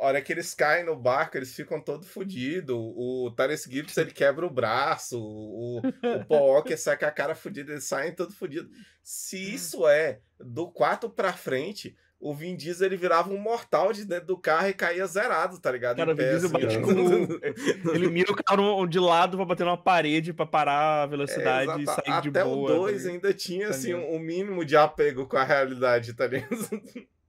[0.00, 2.74] hora que eles caem no barco, eles ficam todo fodidos.
[2.74, 5.20] O Tyrese Gibson, ele quebra o braço.
[5.20, 5.82] O, o
[6.28, 7.72] Paul Walker sai com a cara fodida.
[7.72, 8.70] Eles saem todo fodidos.
[9.02, 14.04] Se isso é do quarto pra frente, o Vin Diesel ele virava um mortal de
[14.04, 15.96] dentro do carro e caía zerado, tá ligado?
[15.96, 17.90] Cara, o Vin Diesel assim, bate com...
[17.94, 21.82] Ele mira o carro de lado pra bater numa parede pra parar a velocidade é,
[21.82, 22.64] e sair Até de boa.
[22.64, 26.12] Até o 2 tá ainda tinha, tá assim, um mínimo de apego com a realidade,
[26.12, 26.50] tá ligado?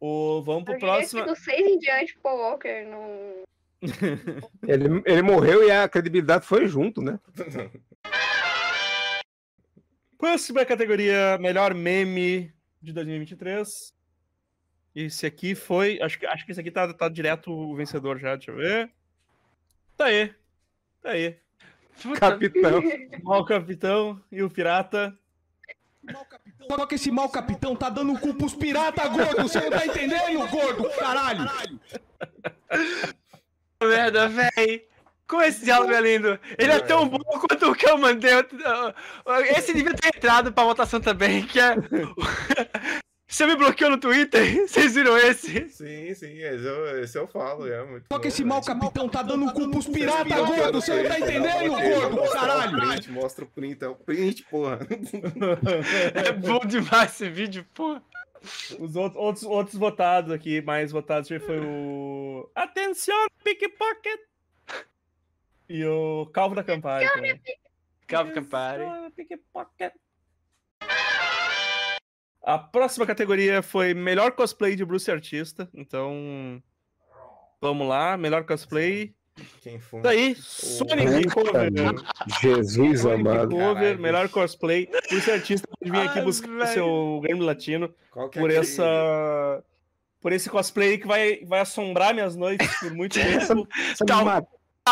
[0.00, 1.24] O, vamos pro eu próximo.
[1.24, 3.44] Do 6 em diante, Paul Walker não.
[4.66, 7.18] ele, ele morreu e a credibilidade foi junto, né?
[10.18, 13.94] Próxima categoria: melhor meme de 2023.
[14.94, 16.00] Esse aqui foi.
[16.00, 18.90] Acho que, acho que esse aqui tá, tá direto o vencedor já, deixa eu ver.
[19.96, 20.34] Tá aí.
[21.00, 21.36] Tá aí.
[22.18, 22.82] Capitão.
[23.22, 25.16] Mal capitão e o pirata.
[26.68, 29.42] Só que esse mau capitão tá dando cu pros pirata, gordo.
[29.42, 30.88] Você não tá entendendo, gordo?
[30.98, 31.50] Caralho.
[33.82, 34.86] Merda, véi.
[35.26, 36.40] Como esse diálogo é lindo.
[36.56, 38.32] Ele é tão bom quanto o que eu mandei.
[39.56, 41.74] Esse devia ter entrado pra votação também, que é...
[43.28, 44.42] Você me bloqueou no Twitter?
[44.66, 45.68] Vocês viram esse?
[45.68, 49.22] Sim, sim, esse eu, esse eu falo, é muito Só que esse mau capitão tá
[49.22, 50.80] dando cu pros pirata, gordo!
[50.80, 52.32] Você não tá entendendo, gordo?
[52.32, 52.78] Caralho!
[52.78, 54.78] Print, mostra o print, é o print, porra.
[56.14, 58.02] É bom demais esse vídeo, porra.
[58.78, 62.50] Os outros, outros, outros votados aqui, mais votados foi o...
[62.54, 64.20] Atenção, pickpocket!
[65.68, 67.06] E o Calvo da Campari.
[68.06, 68.84] Calvo Campari.
[69.14, 69.92] Pickpocket.
[72.48, 75.68] A próxima categoria foi melhor cosplay de Bruce Artista.
[75.74, 76.62] Então,
[77.60, 79.14] vamos lá, melhor cosplay.
[79.60, 80.00] Quem foi?
[80.00, 81.70] Daí, Sonic Cover.
[82.40, 83.50] Jesus Sonic amado.
[83.50, 84.88] Cover, melhor cosplay.
[85.10, 89.62] Bruce Artista pode vir aqui buscar o seu Grêmio Latino é por essa
[90.18, 93.68] por esse cosplay que vai, vai assombrar minhas noites por muito tempo.
[94.08, 94.42] Calma,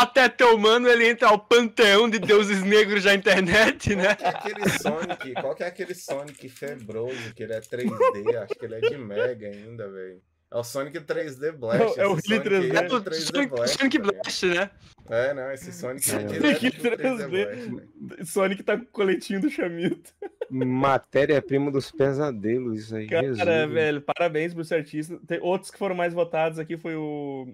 [0.03, 4.15] até teu mano ele entra ao panteão de deuses negros da internet, né?
[4.15, 5.35] Qual é aquele Sonic?
[5.35, 8.37] Qual que é aquele Sonic febroso que ele é 3D?
[8.37, 10.23] Acho que ele é de Mega ainda, velho.
[10.51, 11.99] É o Sonic 3D Blast.
[11.99, 12.75] É, é o Sonic 3D.
[12.75, 14.71] É o 3D Sonic, Blast, Sonic Blast, né?
[15.09, 16.97] É, não, esse Sonic é, Sonic 3D.
[16.97, 18.25] 3D Blast, né?
[18.25, 20.13] Sonic tá com o coletinho do Chamito.
[20.49, 23.09] Matéria-prima dos pesadelos, isso aí.
[23.09, 23.73] Cara, Jesus.
[23.73, 25.19] velho, parabéns pro artista.
[25.27, 27.53] Tem outros que foram mais votados aqui foi o.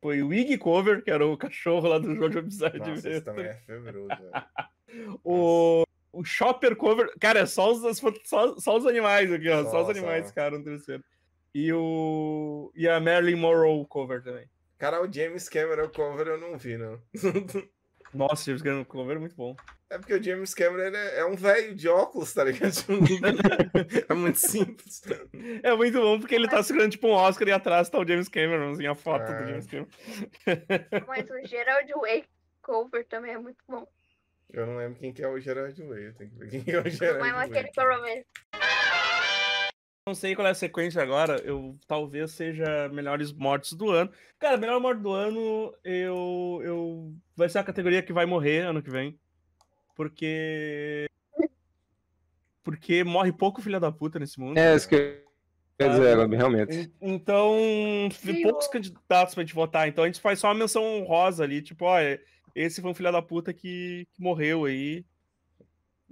[0.00, 3.46] Foi o Iggy Cover, que era o cachorro lá do Jojo Bizarre Nossa, esse também
[3.46, 4.08] é febroso,
[5.22, 7.12] o, o Shopper Cover.
[7.20, 9.64] Cara, é só os, só, só os animais aqui, ó.
[9.64, 10.34] Só, só os animais, só.
[10.34, 11.04] cara, no terceiro.
[11.54, 12.72] E o.
[12.74, 14.48] E a Marilyn Monroe cover também.
[14.78, 16.98] Cara, o James Cameron cover eu não vi, não.
[18.12, 19.56] Nossa, James Cameron cover é muito bom.
[19.88, 22.72] É porque o James Cameron é, é um velho de óculos, tá ligado?
[24.08, 25.02] é muito simples.
[25.62, 28.28] É muito bom porque ele tá segurando tipo um Oscar e atrás tá o James
[28.28, 29.88] Cameron, assim, a foto do James Cameron.
[31.06, 32.24] Mas o Gerald Way
[32.62, 33.86] cover também é muito bom.
[34.52, 36.80] Eu não lembro quem que é o Gerard Way, eu tenho que ver quem é
[36.80, 37.32] o Gerard Way.
[37.32, 38.26] Mas aquele provavelmente
[40.06, 41.40] não sei qual é a sequência agora.
[41.44, 44.10] Eu talvez seja melhores mortes do ano.
[44.38, 48.82] Cara, melhor morte do ano, eu, eu vai ser a categoria que vai morrer ano
[48.82, 49.18] que vem.
[49.94, 51.06] Porque
[52.62, 54.58] porque morre pouco filha da puta nesse mundo.
[54.58, 55.22] É, isso que
[55.78, 56.92] quer dizer, realmente.
[57.00, 57.56] Então,
[58.24, 59.88] tem poucos candidatos pra gente votar.
[59.88, 61.98] Então a gente faz só uma menção honrosa ali, tipo, ó,
[62.54, 65.04] esse foi um filho da puta que, que morreu aí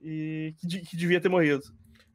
[0.03, 1.65] e que, que devia ter morrido.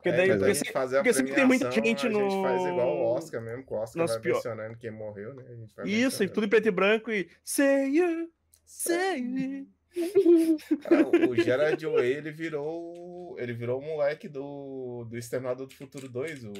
[0.04, 2.20] Porque é, daí é, porque, a gente fazer porque sempre tem muita gente no.
[2.20, 4.34] A gente faz igual o Oscar mesmo, que o Oscar Nossa, vai pior.
[4.34, 5.44] mencionando quem morreu, né?
[5.86, 7.30] Isso, e tudo em preto e branco e.
[7.42, 8.30] Say you,
[8.66, 9.68] say you.
[9.96, 13.38] Ah, o Gerard Way, ele virou.
[13.40, 16.44] Ele virou o moleque do, do Exterminador do Futuro 2.
[16.44, 16.52] O...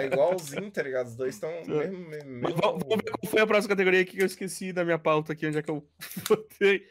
[0.00, 1.06] É igualzinho, tá ligado?
[1.06, 2.40] Os dois estão mesmo, mesmo.
[2.40, 5.46] Vamos ver qual foi a próxima categoria aqui que eu esqueci da minha pauta aqui,
[5.46, 5.86] onde é que eu
[6.28, 6.84] botei.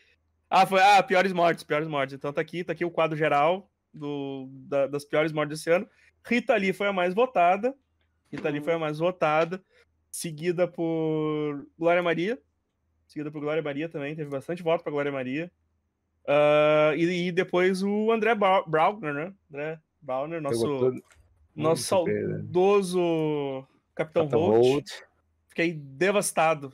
[0.49, 0.81] Ah, foi.
[0.81, 2.15] Ah, piores mortes, piores mortes.
[2.15, 5.87] Então tá aqui, tá aqui o quadro geral do, da, das piores mortes desse ano.
[6.25, 7.75] Rita Lee foi a mais votada.
[8.31, 9.61] Rita Lee foi a mais votada.
[10.11, 12.39] Seguida por Glória Maria.
[13.07, 14.15] Seguida por Glória Maria também.
[14.15, 15.51] Teve bastante voto para Glória Maria.
[16.23, 19.33] Uh, e, e, depois o André Brauner, né?
[19.49, 20.93] André Brauner, nosso,
[21.55, 24.65] nosso saudoso Capitão, Capitão Holt.
[24.65, 24.91] Holt.
[25.49, 26.71] Fiquei devastado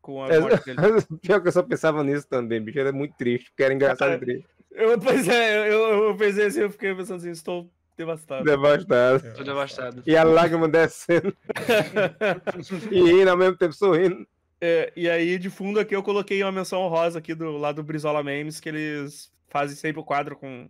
[0.00, 0.78] com a morte dele.
[1.20, 2.78] Pior que eu só pensava nisso também, bicho.
[2.78, 4.48] Era muito triste, porque era engraçado e triste.
[4.74, 8.44] Eu, pois é, eu, eu pensei assim, eu fiquei pensando assim, estou devastado.
[8.44, 9.26] Devastado.
[9.28, 10.02] Estou devastado.
[10.04, 11.34] E a lágrima descendo.
[12.90, 14.26] e rindo ao mesmo tempo sorrindo.
[14.60, 17.82] É, e aí, de fundo aqui, eu coloquei uma menção rosa aqui do lado do
[17.84, 20.68] Brizola Memes, que eles fazem sempre o quadro com,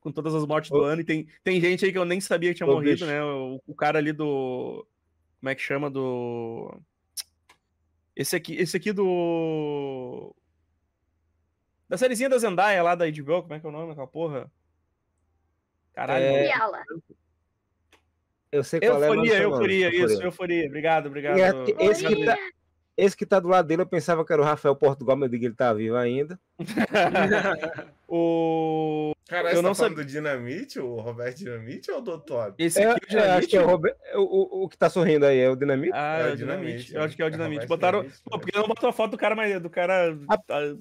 [0.00, 1.00] com todas as mortes do ano.
[1.00, 3.06] E tem, tem gente aí que eu nem sabia que tinha Ô, morrido, bicho.
[3.06, 3.22] né?
[3.22, 4.86] O, o, cara ali do.
[5.40, 5.88] Como é que chama?
[5.88, 6.78] Do.
[8.14, 10.34] Esse aqui, esse aqui do.
[11.90, 14.48] Da sériezinha da Zendaya lá da HBO, como é que é o nome daquela porra?
[15.92, 16.24] Caralho.
[16.24, 16.52] É...
[18.52, 19.44] Eu sei qual euforia, é.
[19.44, 20.66] Euforia, euforia, isso, euforia.
[20.68, 21.36] Obrigado, obrigado.
[21.36, 21.50] É,
[21.84, 22.38] esse, que tá,
[22.96, 25.30] esse que tá do lado dele, eu pensava que era o Rafael Portugal, mas eu
[25.30, 26.38] digo que ele tá vivo ainda.
[28.08, 29.12] o...
[29.28, 32.54] Cara, eu não tá do Dinamite, o Roberto Dinamite ou o Doutor?
[32.56, 34.88] Esse é, aqui é, é acho que é o, Robert, o, o, o, que tá
[34.88, 35.92] sorrindo aí, é o Dinamite?
[35.92, 36.66] Ah, é, o Dinamite.
[36.66, 36.94] Dinamite.
[36.94, 37.66] Eu acho que é o Dinamite.
[37.66, 38.02] Botaram.
[38.02, 40.16] Dinamite, Pô, porque não botou a foto do cara, mas do cara.
[40.48, 40.76] A...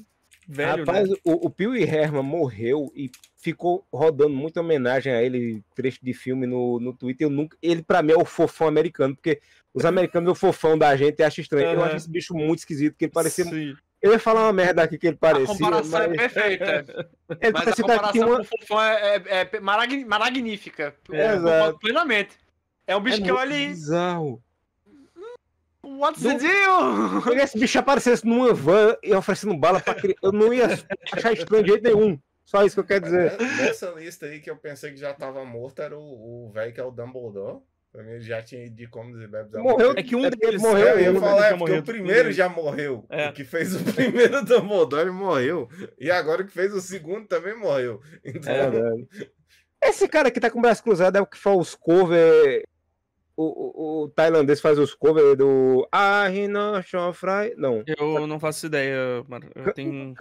[0.51, 1.15] Velho, Rapaz, né?
[1.23, 6.11] o, o Pio e Herman morreu e ficou rodando muita homenagem a ele, trecho de
[6.11, 7.27] filme no, no Twitter.
[7.27, 9.39] Eu nunca, ele, pra mim, é o fofão americano, porque
[9.71, 11.67] os americanos é o fofão da gente, eu acho estranho.
[11.67, 11.73] Uhum.
[11.75, 13.45] Eu acho esse bicho muito esquisito, porque ele parecia.
[13.45, 13.75] Sim.
[14.01, 15.53] Eu ia falar uma merda aqui que ele parecia.
[15.53, 16.17] A comparação é mas...
[16.17, 17.09] é perfeita.
[17.41, 18.35] Ele mas a comparação uma...
[18.37, 20.95] com o fofão é, é, é magnífica.
[21.11, 21.79] É, exato.
[21.79, 22.37] Plenamente.
[22.87, 23.55] É um bicho é que olha.
[23.55, 24.41] Bizarro.
[25.99, 27.21] What's the deal?
[27.21, 30.65] Se esse bicho aparecesse numa van e oferecendo bala pra criança, eu não ia
[31.11, 32.17] achar estranho de jeito nenhum.
[32.45, 33.37] Só isso que eu quero dizer.
[33.37, 36.83] Nessa lista aí que eu pensei que já tava morto era o velho que é
[36.83, 37.59] o Dumbledore.
[37.91, 39.51] Pra mim, ele já tinha ido de comes e bebes.
[39.53, 39.93] Morreu.
[39.97, 40.87] É que um deles morreu.
[40.87, 43.03] É, eu ia falar, é, porque o primeiro já morreu.
[43.09, 43.29] É.
[43.29, 45.67] O que fez o primeiro Dumbledore morreu.
[45.99, 47.99] E agora o que fez o segundo também morreu.
[48.23, 48.53] Então...
[49.81, 52.63] É, Esse cara que tá com o braço cruzado é o que faz os cover
[53.41, 57.53] o, o, o, tailandês faz os covers do Ahino Shofrai.
[57.55, 57.81] Não.
[57.87, 59.49] Eu não faço ideia, mano.
[59.55, 60.13] Eu tenho.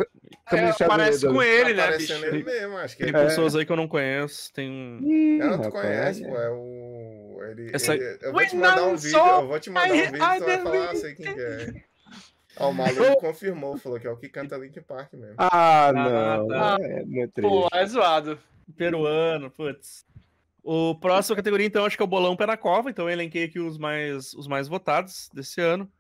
[0.53, 1.97] É, parece com ele, né?
[1.97, 2.13] Bicho?
[2.13, 3.25] Ele mesmo, acho que Tem é.
[3.25, 4.53] pessoas aí que eu não conheço.
[4.53, 5.01] Tem um.
[5.37, 6.37] Não, tu conhece, pô.
[6.37, 7.41] É o.
[7.51, 7.97] Ele, Essa...
[7.97, 8.19] ele...
[8.23, 9.19] Eu vou te mandar um vídeo.
[9.19, 11.85] Eu vou te mandar um vídeo tu vai falar, ah, sei quem que é.
[12.61, 15.35] Ó, o maluco confirmou, falou que é o que canta Link Park mesmo.
[15.39, 16.53] Ah, não.
[16.53, 16.85] Ah, tá.
[16.85, 17.41] É triste.
[17.41, 18.39] Pô, é zoado.
[18.77, 20.05] Peruano, putz.
[20.71, 22.91] O próximo categoria, então, acho que é o Bolão Pé na Cova.
[22.91, 25.91] Então, eu elenquei aqui os mais, os mais votados desse ano.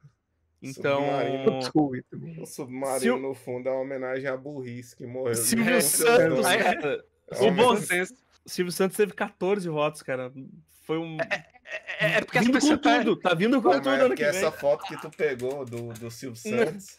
[0.60, 1.02] Então.
[2.38, 5.34] O submarino, no fundo, é uma homenagem à burrice que morreu.
[5.34, 6.46] Silvio é, Santos.
[6.46, 7.02] É,
[7.40, 8.12] o bom senso.
[8.44, 10.30] Silvio Santos teve 14 votos, cara.
[10.82, 11.16] Foi um.
[11.18, 12.98] É, é, é, é porque vindo com tá...
[12.98, 13.88] tudo, tá vindo com tudo.
[13.88, 16.94] É porque essa foto que tu pegou do, do Silvio Santos.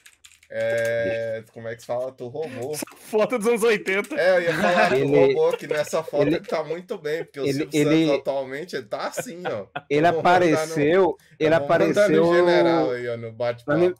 [0.52, 2.12] É, como é que se fala?
[2.12, 2.74] Tu roubou.
[2.98, 4.16] Foto dos anos 80.
[4.20, 7.24] É, eu ia falar ele, tu roubou que nessa foto ele, ele tá muito bem,
[7.24, 9.68] porque o ele, Silvio ele, Santos atualmente ele tá assim, ó.
[9.88, 11.02] Ele apareceu.
[11.04, 12.26] No, ele apareceu.
[12.26, 13.96] No general aí, ó, no bate-papo.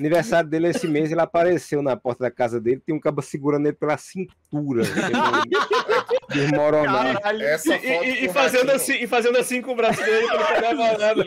[0.00, 3.66] Aniversário dele esse mês, ele apareceu na porta da casa dele, tem um cabo segurando
[3.66, 4.84] ele pela cintura.
[6.30, 7.20] Desmoronar.
[7.42, 10.46] Essa foto e, e, fazendo assim, e fazendo assim com o braço dele pra não
[10.46, 11.24] pegar nada.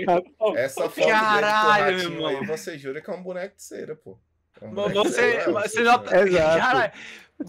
[0.56, 3.96] Essa foto Caralho, dele com o aí, você jura que é um boneco de cera,
[3.96, 4.18] pô.
[4.62, 6.28] É um você, você nota...
[6.28, 6.60] Exato.
[6.60, 6.94] Cara,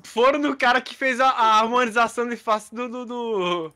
[0.05, 3.75] foram no cara que fez a, a harmonização de face do, do, do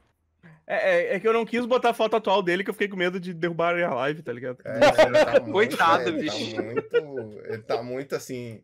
[0.66, 2.86] é, é, é, que eu não quis botar a foto atual dele, que eu fiquei
[2.86, 4.58] com medo de derrubar a live, tá ligado?
[4.64, 6.54] É, tá muito, Coitado, ele tá bicho.
[6.54, 8.62] Tá muito, ele tá muito assim.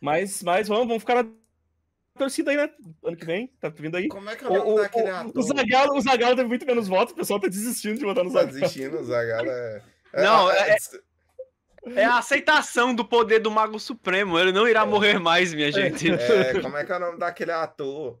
[0.00, 1.30] Mas, mas vamos, vamos ficar na
[2.18, 2.68] torcida aí, né?
[3.04, 4.08] Ano que vem, tá vindo aí.
[4.08, 5.32] Como é que é o nome daquele ator?
[5.36, 8.30] O Zagalo, o Zagalo teve muito menos votos, o pessoal tá desistindo de votar no
[8.30, 8.52] Zagalo.
[8.52, 9.82] Tá desistindo, o Zagalo é.
[10.14, 10.76] é não, é, é,
[11.94, 14.38] é a aceitação do poder do Mago Supremo.
[14.38, 14.86] Ele não irá é.
[14.86, 16.10] morrer mais, minha gente.
[16.10, 18.18] É, como é que é o nome daquele ator?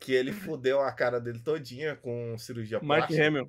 [0.00, 3.26] que ele fudeu a cara dele todinha com cirurgia Mark plástica.
[3.26, 3.48] Hamill.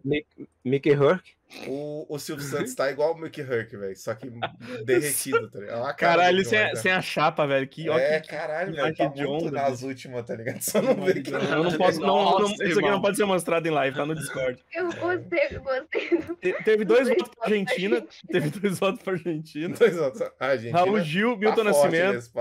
[0.64, 1.36] Mickey Herc.
[1.68, 3.96] O, o Silvio Santos tá igual o Mickey Herc, velho.
[3.98, 4.30] Só que
[4.86, 5.96] derretido, tá ligado?
[5.96, 7.68] Caralho, sem, a, sem a chapa, velho.
[7.68, 8.96] Que, é, que, caralho, velho.
[8.96, 10.62] Tá de onda nas últimas, tá ligado?
[10.62, 11.32] Só não vê que...
[11.32, 12.00] Eu não posso...
[12.00, 14.64] Não, não, isso aqui não pode ser mostrado em live, tá no Discord.
[14.74, 16.54] Eu gostei, eu gostei.
[16.64, 18.08] teve dois votos pra Argentina.
[18.32, 19.76] Teve dois votos pra Argentina.
[19.76, 20.22] Dois votos.
[20.40, 20.78] Argentina.
[20.78, 22.32] Raul Gil, tá Milton Nascimento.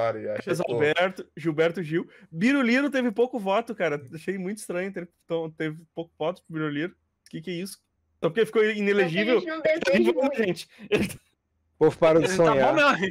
[0.69, 2.09] Gilberto, Gilberto Gil.
[2.31, 4.01] Biruliro teve pouco voto, cara.
[4.15, 4.93] Achei muito estranho.
[4.93, 5.09] Teve,
[5.57, 6.93] teve pouco voto pro Biruliro.
[6.93, 7.79] O que que é isso?
[8.23, 9.41] Só porque ficou inelegível.
[10.37, 10.69] gente.
[11.77, 12.75] O povo parou de sonhar.
[12.75, 13.07] Tá bom,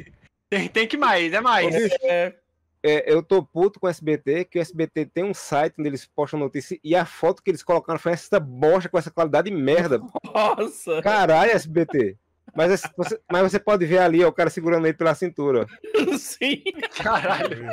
[0.50, 1.74] tem, tem que mais, é mais.
[2.02, 2.34] É,
[2.82, 6.06] é, eu tô puto com o SBT, que o SBT tem um site onde eles
[6.06, 9.56] postam notícia e a foto que eles colocaram foi essa bosta com essa qualidade de
[9.56, 10.00] merda.
[10.24, 11.02] Nossa!
[11.02, 12.16] Caralho, SBT.
[12.54, 15.66] Mas você, mas você pode ver ali ó, o cara segurando ele pela cintura.
[16.18, 16.62] Sim.
[17.02, 17.68] Caralho.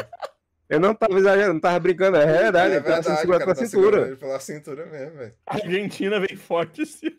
[0.70, 2.76] Eu não tava exagerando, não tava brincando, é verdade.
[2.76, 4.02] É verdade, ele tá pela tá cintura.
[4.08, 5.34] Ele pela cintura mesmo, velho.
[5.46, 7.12] A Argentina vem forte, sim.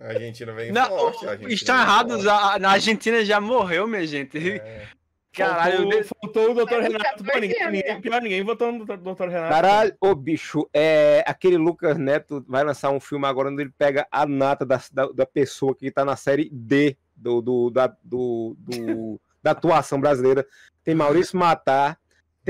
[0.00, 1.26] A Argentina vem não, forte.
[1.26, 4.38] Argentina estão errados, a, a Argentina já morreu, minha gente.
[4.58, 4.88] É.
[5.32, 7.22] Caralho, faltou, faltou o doutor Renato.
[7.22, 9.52] Pô, ninguém, ninguém, pior, ninguém votou no doutor Renato.
[9.52, 14.08] Caralho, ô bicho, é, aquele Lucas Neto vai lançar um filme agora onde ele pega
[14.10, 18.56] a nata da, da, da pessoa que tá na série D do, do, da, do,
[18.58, 20.44] do da atuação brasileira.
[20.82, 21.96] Tem Maurício Matar,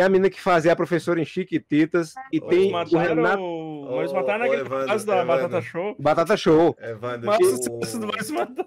[0.00, 2.14] tem a menina que fazia a professora em Chiquititas.
[2.32, 3.42] E tem o Renato.
[3.42, 5.26] O Maurício Matar naquele caso da Evandro.
[5.26, 5.96] Batata Show.
[5.98, 6.76] Batata Show.
[6.80, 8.64] Evandro, Mas o sucesso do Maurício Matar.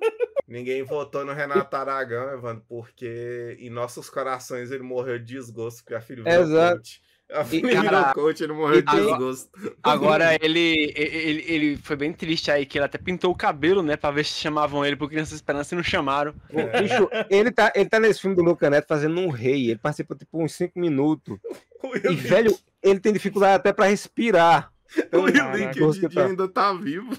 [0.48, 5.96] Ninguém votou no Renato Aragão, Evandro, porque em nossos corações ele morreu de desgosto porque
[5.96, 6.78] a filha Exato.
[6.78, 7.02] Coach.
[7.34, 9.50] A filha virou coach, ele morreu de desgosto.
[9.82, 13.98] Agora, ele, ele, ele foi bem triste aí, que ele até pintou o cabelo, né,
[13.98, 16.34] pra ver se chamavam ele por Criança Esperança e não chamaram.
[16.50, 16.82] É.
[16.82, 20.16] Bicho, ele tá, ele tá nesse filme do Luca Neto fazendo um rei, ele participa
[20.16, 21.38] tipo uns 5 minutos.
[22.10, 24.72] E, velho, ele tem dificuldade até pra respirar.
[25.12, 26.26] O Link tá.
[26.26, 27.10] ainda tá vivo.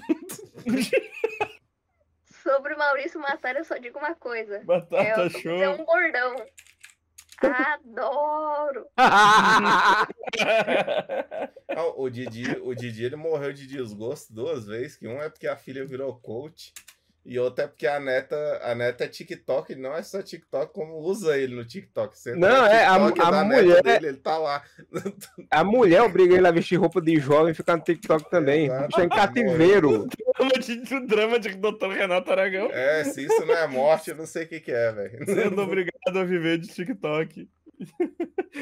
[2.41, 4.61] Sobre o Maurício Matar, eu só digo uma coisa.
[4.65, 5.51] Batata é, show.
[5.51, 6.35] É um bordão.
[7.41, 8.87] Adoro!
[11.97, 15.55] o Didi, o Didi ele morreu de desgosto duas vezes, que um é porque a
[15.55, 16.73] filha virou coach
[17.25, 20.99] e outra é porque a neta, a neta é TikTok, não é só TikTok, como
[20.99, 22.15] usa ele no TikTok.
[22.15, 23.81] Você não, é a, a mulher.
[23.81, 24.63] Dele, ele tá lá.
[25.49, 28.67] A mulher obriga ele a vestir roupa de jovem e ficar no TikTok também.
[28.67, 30.03] Está em cativeiro.
[30.03, 31.87] O drama de, o drama de Dr.
[31.97, 32.69] Renato Aragão.
[32.71, 35.25] É, se isso não é morte, eu não sei o que, que é, velho.
[35.25, 37.49] Sendo obrigado a viver de TikTok.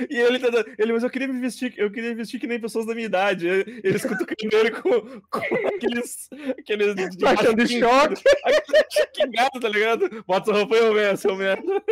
[0.09, 0.47] E ele tá
[0.77, 3.47] ele, mas eu queria me vestir, eu queria vestir que nem pessoas da minha idade.
[3.83, 6.27] Eles cutucando ele com, com aqueles.
[6.57, 8.23] aqueles de, de choque.
[8.43, 10.23] Aquele tá ligado?
[10.25, 11.83] Bota essa roupa aí, velho, seu merda.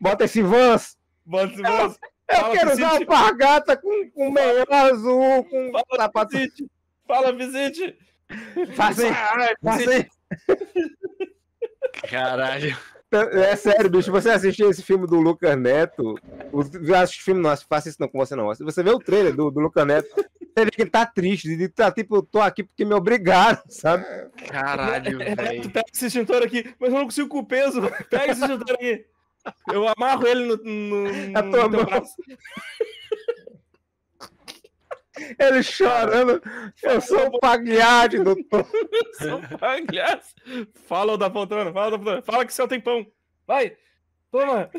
[0.00, 0.96] Bota esse Vans.
[1.24, 1.98] Bota esse Vans.
[2.28, 6.36] Eu, eu quero usar uma pargata com, com meio azul, com Fala, sapato.
[6.36, 6.70] Visite.
[7.06, 7.98] Fala, visite.
[8.74, 9.12] Fazem.
[9.62, 10.10] Fazem.
[12.08, 12.76] Caralho.
[13.12, 16.14] É sério, bicho, você assistiu esse filme do Lucas Neto,
[16.52, 18.46] eu acho que filme não, faça isso não com você não.
[18.46, 21.68] Você vê o trailer do, do Lucas Neto, você vê que ele tá triste, ele
[21.68, 24.04] tá tipo, eu tô aqui porque me obrigaram, sabe?
[24.48, 25.70] Caralho, é, velho.
[25.70, 29.04] Pega esse extintor aqui, mas eu não consigo com o peso, pega esse extintor aqui.
[29.72, 32.02] Eu amarro ele no, no, no, tua no mão.
[35.38, 36.42] Ele chorando.
[36.82, 38.66] Eu sou o Pagliatti, doutor.
[39.18, 40.34] sou o Pagliatti.
[40.86, 42.22] Fala da poltrona, fala da poltrona.
[42.22, 43.06] Fala que seu tem pão.
[43.46, 43.76] Vai.
[44.30, 44.70] Toma.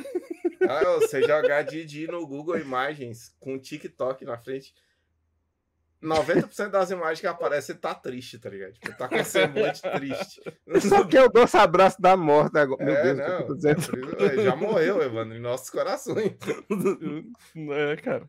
[0.68, 4.74] Ah, você jogar Didi no Google Imagens com TikTok na frente.
[6.02, 8.74] 90% das imagens que aparecem tá triste, tá ligado?
[8.74, 10.42] Tipo, tá com semblante triste.
[10.82, 12.84] Só que é o doce abraço da morte agora.
[12.84, 16.32] Meu é, Deus, não, que eu tô é, já morreu, Evandro, em nossos corações.
[17.56, 18.28] É, cara.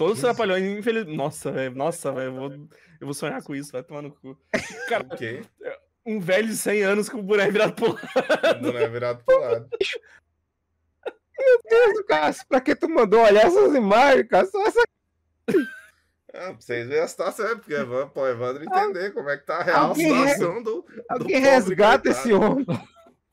[0.00, 1.14] Todos os trapalhões, infelizmente.
[1.14, 1.76] Nossa, velho.
[1.76, 2.28] Nossa, velho.
[2.28, 4.34] Eu vou, eu vou sonhar com isso, vai tomar no cu.
[4.88, 5.42] Cara, okay.
[6.06, 8.68] um velho de 100 anos com o boneco virado pro lado.
[8.68, 9.68] O boneco virado pro lado.
[11.38, 14.46] Meu Deus, cara, pra que tu mandou olhar essas imagens, cara?
[14.46, 14.82] Só essa.
[15.48, 15.52] Ah,
[16.32, 19.62] pra vocês verem a situação, é porque o Evandro entender como é que tá a
[19.62, 20.62] real situação re...
[20.62, 20.86] do.
[21.10, 22.64] Alguém do resgata esse homem.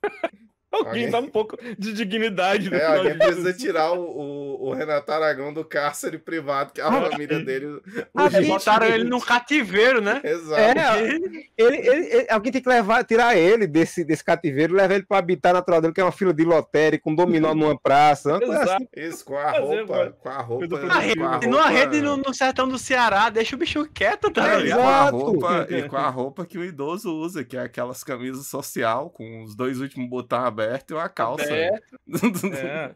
[0.71, 2.73] Alguém dá um pouco de dignidade.
[2.73, 6.91] É, alguém precisa tirar o, o, o, Renato Aragão do cárcere privado, que é a
[7.09, 7.81] família dele.
[8.15, 10.21] Ah, botaram ele num cativeiro, né?
[10.23, 10.61] Exato.
[10.61, 11.09] É,
[11.57, 15.17] ele, ele, ele, alguém tem que levar, tirar ele desse, desse cativeiro, levar ele para
[15.17, 18.37] habitar natural dele, que é uma fila de lotérica, com um dominó numa praça.
[18.37, 18.87] Assim.
[18.95, 20.15] Isso, com a roupa.
[20.19, 20.79] Com a roupa.
[20.81, 21.47] Na rede, roupa...
[21.47, 24.79] Numa rede no, no, sertão do Ceará, deixa o bicho quieto, tá ligado?
[24.79, 28.47] Com a roupa, e com a roupa que o idoso usa, que é aquelas camisas
[28.47, 31.43] social, com os dois últimos botões abertos e uma calça.
[31.43, 31.69] É.
[32.53, 32.91] é.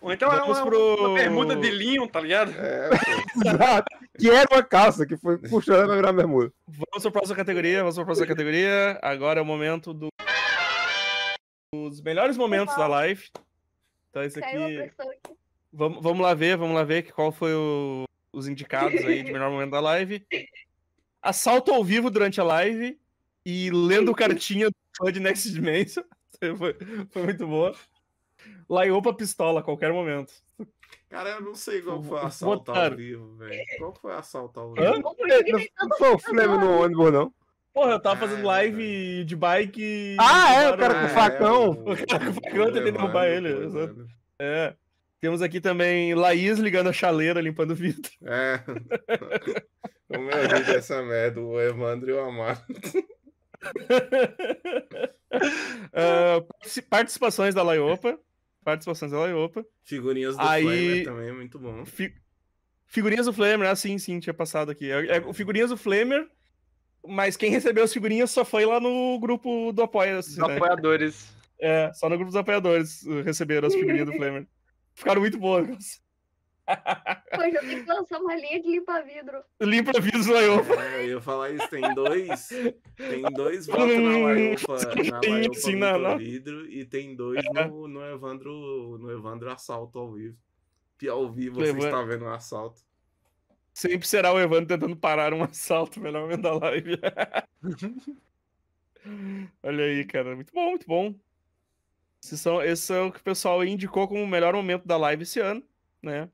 [0.00, 1.15] Ou então é uma, pro...
[1.16, 2.52] bermuda de linho, tá ligado?
[2.52, 2.90] É,
[4.18, 6.52] que era uma calça que foi puxando pra virar bermuda.
[6.66, 8.98] Vamos pra próxima categoria, vamos pra próxima categoria.
[9.02, 10.08] Agora é o momento do...
[11.74, 13.28] dos melhores momentos da live.
[14.10, 14.92] Então esse aqui...
[15.72, 18.04] Vamos, vamos lá ver, vamos lá ver qual foi o...
[18.32, 20.26] os indicados aí de melhor momento da live.
[21.20, 22.98] Assalto ao vivo durante a live
[23.44, 26.02] e lendo cartinha do fã de Next Dimension.
[26.58, 26.76] Foi,
[27.08, 27.74] foi muito boa.
[28.68, 30.34] Laiopa pistola a qualquer momento.
[31.08, 33.64] Cara, eu não sei qual foi o assalto ao vivo, velho.
[33.78, 35.02] Qual foi o assalto ao vivo?
[35.80, 37.32] Não foi o Flamengo no ônibus, não.
[37.72, 40.16] Porra, eu tava fazendo live de bike.
[40.18, 41.70] Ah, é, o cara com o facão.
[41.86, 43.50] O cara com o facão tentei derrubar ele.
[44.38, 44.74] É.
[45.20, 48.10] Temos aqui também Laís ligando a chaleira, limpando o vidro.
[48.24, 48.60] É.
[50.16, 52.64] o meu vídeo é essa merda, o Evandro e o Amado
[55.92, 58.18] uh, participações da Laiopa.
[58.66, 59.64] Participações da Laiopa.
[59.84, 60.64] Figurinhas do Aí...
[60.64, 61.86] Flamer também, muito bom.
[61.86, 62.12] Fi...
[62.84, 64.90] Figurinhas do Flamer, ah, sim, sim, tinha passado aqui.
[64.90, 66.26] É, é, figurinhas do Flamer,
[67.06, 70.40] mas quem recebeu as figurinhas só foi lá no grupo do Apoia-se.
[70.40, 70.56] Né?
[70.56, 71.32] apoiadores.
[71.60, 74.48] É, só no grupo dos apoiadores receberam as figurinhas do Flamer.
[74.96, 76.02] Ficaram muito boas.
[77.34, 79.42] Pois eu tenho que lançar uma linha de limpa-vidro.
[79.60, 80.74] Limpa-vidro Laiopa.
[80.82, 82.48] É, eu ia falar isso, tem dois.
[82.96, 87.68] Tem dois votos na Laiopa, na Laiopa Sim, não, vidro e tem dois é.
[87.68, 90.36] no, no, Evandro, no Evandro Assalto ao vivo.
[90.98, 91.86] Que ao vivo você Evandro...
[91.86, 92.80] está vendo um assalto.
[93.72, 96.98] Sempre será o Evandro tentando parar um assalto, melhor momento da live.
[99.62, 100.34] Olha aí, cara.
[100.34, 101.14] Muito bom, muito bom.
[102.24, 105.22] Esse, são, esse é o que o pessoal indicou como o melhor momento da live
[105.22, 105.62] esse ano,
[106.02, 106.28] né?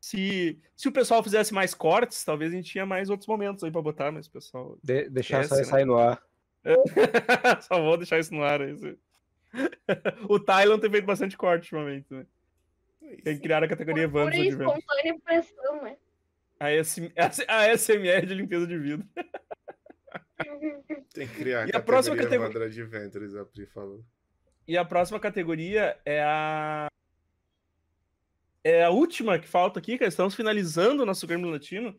[0.00, 3.70] Se, se o pessoal fizesse mais cortes, talvez a gente tinha mais outros momentos aí
[3.70, 4.78] pra botar, mas o pessoal.
[4.82, 5.64] De, deixar só né?
[5.64, 6.22] sair no ar.
[7.60, 8.62] só vou deixar isso no ar.
[8.62, 8.74] Aí.
[10.28, 12.26] o Thailand tem feito bastante corte ultimamente, né?
[13.24, 15.96] Tem que criar a categoria espontânea pressão, né?
[16.58, 19.06] A, SM, a SMR de limpeza de vidro.
[21.12, 24.04] Tem que criar a e a próxima categoria Adventures, a Pri falou.
[24.68, 26.89] E a próxima categoria é a
[28.62, 31.98] é a última que falta aqui, que estamos finalizando o nosso Grêmio Latino,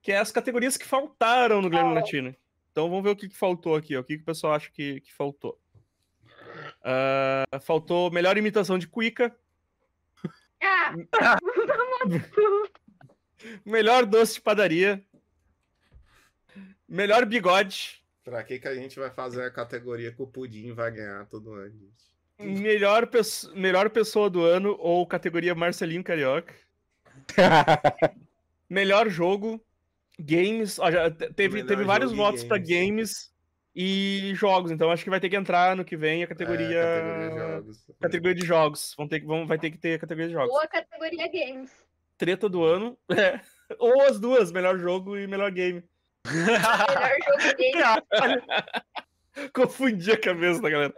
[0.00, 2.34] que é as categorias que faltaram no Grêmio Latino.
[2.70, 4.70] Então vamos ver o que, que faltou aqui, ó, o que, que o pessoal acha
[4.70, 5.58] que, que faltou.
[6.80, 9.36] Uh, faltou melhor imitação de Cuica.
[10.62, 10.94] Ah.
[13.64, 15.04] melhor doce de padaria.
[16.88, 18.02] Melhor bigode.
[18.24, 21.54] Pra que, que a gente vai fazer a categoria que o Pudim vai ganhar todo
[21.54, 22.17] ano, gente?
[22.38, 23.54] Melhor, peço...
[23.56, 26.54] melhor pessoa do ano ou categoria Marcelinho Carioca.
[28.70, 29.60] melhor jogo,
[30.18, 30.78] games.
[30.78, 33.32] Ó, já teve, teve vários votos para games
[33.74, 36.78] e jogos, então acho que vai ter que entrar no que vem a categoria.
[36.78, 37.86] É, categoria, de jogos.
[38.00, 38.94] categoria de jogos.
[38.96, 40.50] Vão ter vão, vai ter que ter a categoria de jogos.
[40.50, 41.70] Ou a categoria games.
[42.16, 42.98] Treta do ano.
[43.10, 43.40] É.
[43.78, 45.84] Ou as duas, melhor jogo e melhor game.
[46.26, 49.50] melhor jogo e game.
[49.52, 50.94] Confundi a cabeça da galera.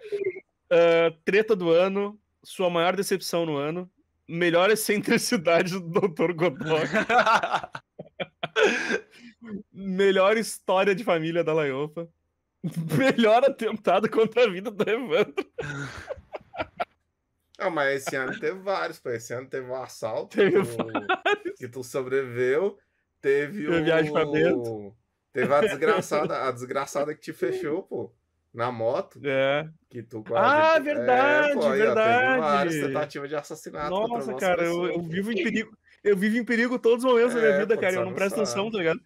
[0.72, 3.90] Uh, treta do ano, sua maior decepção no ano,
[4.28, 6.32] melhor excentricidade do Dr.
[6.32, 6.86] Godot.
[9.72, 12.08] melhor história de família da Laiopa.
[12.94, 15.50] Melhor atentado contra a vida do Evandro.
[17.58, 19.08] Não, mas esse ano teve vários, pô.
[19.08, 20.60] Esse ano teve o um assalto teve
[21.42, 22.78] que, que tu sobreviveu.
[23.18, 23.82] Teve o.
[23.82, 24.94] Viagem pra dentro.
[25.32, 28.12] Teve a desgraçada, a desgraçada que te fechou, pô
[28.52, 29.20] na moto.
[29.24, 29.68] É.
[29.88, 30.46] Que tu quase.
[30.46, 32.40] Ah, verdade, é, pô, verdade.
[32.40, 33.90] várias tentativas de assassinato.
[33.90, 35.76] Nossa, cara, eu, eu, vivo em perigo.
[36.02, 37.94] Eu vivo em perigo todos os momentos é, da minha é, vida, cara.
[37.94, 39.00] Eu não presto atenção, tá ligado?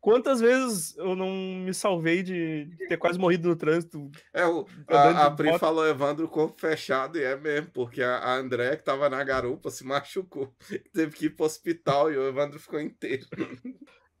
[0.00, 4.08] Quantas vezes eu não me salvei de ter quase morrido no trânsito?
[4.32, 8.36] É, o, a, a Pri falou Evandro corpo fechado, e é mesmo, porque a, a
[8.36, 10.54] André, que tava na garupa, se machucou.
[10.94, 13.26] Teve que ir pro hospital e o Evandro ficou inteiro.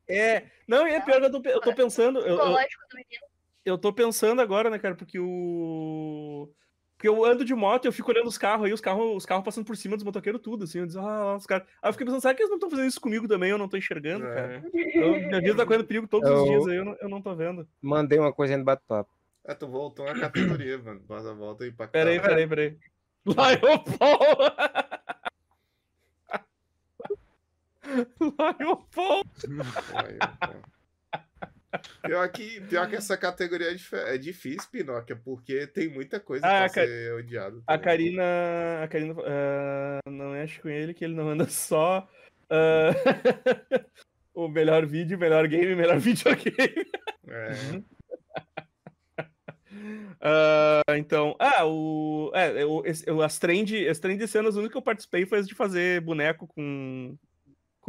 [0.08, 2.18] É, não, e é pior que eu tô, eu tô pensando.
[2.20, 2.56] Eu, eu,
[3.68, 6.50] eu tô pensando agora, né, cara, porque o.
[6.96, 9.24] Porque eu ando de moto e eu fico olhando os carros aí, os carros, os
[9.24, 10.80] carros passando por cima dos motoqueiros, tudo, assim.
[10.80, 11.64] Eu digo, ah, os caras.
[11.80, 13.50] Aí eu fiquei pensando, será que eles não estão fazendo isso comigo também?
[13.50, 14.34] Eu não tô enxergando, é.
[14.34, 14.64] cara.
[14.74, 16.36] Eu, minha vida tá correndo perigo todos eu...
[16.36, 17.68] os dias aí, eu não, eu não tô vendo.
[17.80, 19.10] Mandei uma coisa aí no bate-papo.
[19.44, 21.00] É, tu voltou na categoria, mano.
[21.06, 21.92] Passa a volta aí pra cá.
[21.92, 22.76] Peraí, peraí, peraí.
[23.24, 24.38] Lion Paul!
[28.20, 29.24] Lion Paul!
[32.02, 36.60] Pior que, pior que essa categoria é, é difícil, Pinóquio, porque tem muita coisa ah,
[36.60, 37.62] pra ser odiado.
[37.66, 38.22] A Karina,
[38.82, 42.08] a Karina uh, não mexe com ele, que ele não anda só
[42.44, 43.84] uh,
[44.34, 46.86] o melhor vídeo, melhor game, melhor videogame.
[47.26, 47.52] É.
[49.70, 52.82] Uh, então, ah, o, é, o,
[53.22, 57.16] as trend, as trend cenas, o único que eu participei foi de fazer boneco com,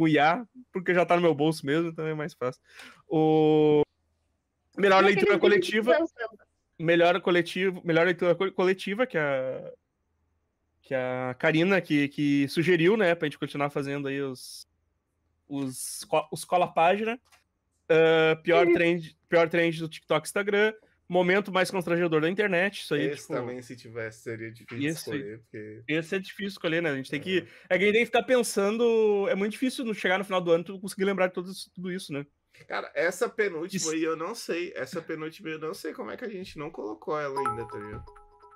[0.00, 2.58] com IA, porque já tá no meu bolso mesmo, então é mais fácil.
[3.06, 3.82] O
[4.78, 5.94] melhor leitura coletiva,
[6.78, 9.72] melhor coletivo, melhor leitura coletiva que a
[10.80, 14.66] que a Karina que, que sugeriu, né, pra gente continuar fazendo aí os
[15.46, 17.20] os, os cola página.
[17.90, 20.72] Uh, pior trend, pior trend do TikTok, Instagram
[21.10, 22.82] momento mais constrangedor da internet.
[22.82, 23.34] Isso aí, esse tipo...
[23.34, 25.38] também, se tivesse, seria difícil esse, escolher.
[25.40, 25.82] Porque...
[25.88, 26.90] Esse é difícil escolher, né?
[26.90, 27.22] A gente tem é.
[27.22, 27.46] que.
[27.68, 29.26] É que a gente tem que ficar pensando.
[29.28, 31.92] É muito difícil chegar no final do ano tu conseguir lembrar de tudo isso, tudo
[31.92, 32.24] isso né?
[32.68, 33.90] Cara, essa penúltima isso...
[33.90, 34.72] aí eu não sei.
[34.76, 37.78] Essa penúltima eu não sei como é que a gente não colocou ela ainda, tá
[37.78, 38.04] ligado?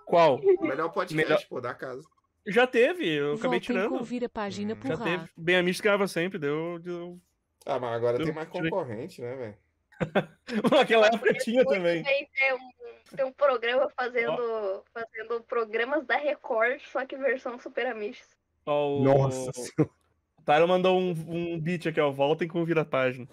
[0.07, 0.39] Qual?
[0.39, 1.45] O melhor podcast, melhor...
[1.49, 2.07] pô, da casa.
[2.47, 3.95] Já teve, eu Voltem acabei tirando.
[3.95, 4.87] Ouvir a página hum.
[4.87, 5.29] Já teve.
[5.37, 7.19] Bem, a Mish ganhava sempre, deu, deu.
[7.65, 8.27] Ah, mas agora deu...
[8.27, 9.64] tem mais concorrente, né, velho?
[10.71, 12.03] Naquela época tinha também.
[12.03, 14.83] Tem um, tem um programa fazendo, oh.
[14.93, 18.23] fazendo programas da Record, só que versão Super Amish.
[18.67, 19.51] Oh, Nossa.
[19.79, 22.11] O Tyler mandou um, um beat aqui, ó.
[22.11, 23.29] Voltem com vira-página.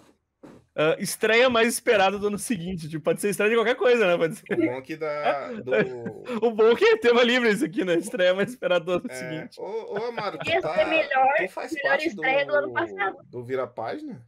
[0.73, 2.87] Uh, estreia mais esperada do ano seguinte.
[2.87, 4.17] Tipo, pode ser estreia de qualquer coisa, né?
[4.17, 4.53] Pode ser.
[4.53, 5.51] O bom que dá.
[5.51, 5.71] Do...
[6.47, 7.95] o bom que é tema livre isso aqui, né?
[7.95, 9.13] Estreia mais esperada do ano é...
[9.13, 9.59] seguinte.
[9.59, 10.81] Ô, ô Amaro, tu, tá...
[10.81, 12.53] é melhor, tu faz melhor parte estreia do...
[12.53, 13.17] do ano passado.
[13.29, 14.25] Do Vira-Página?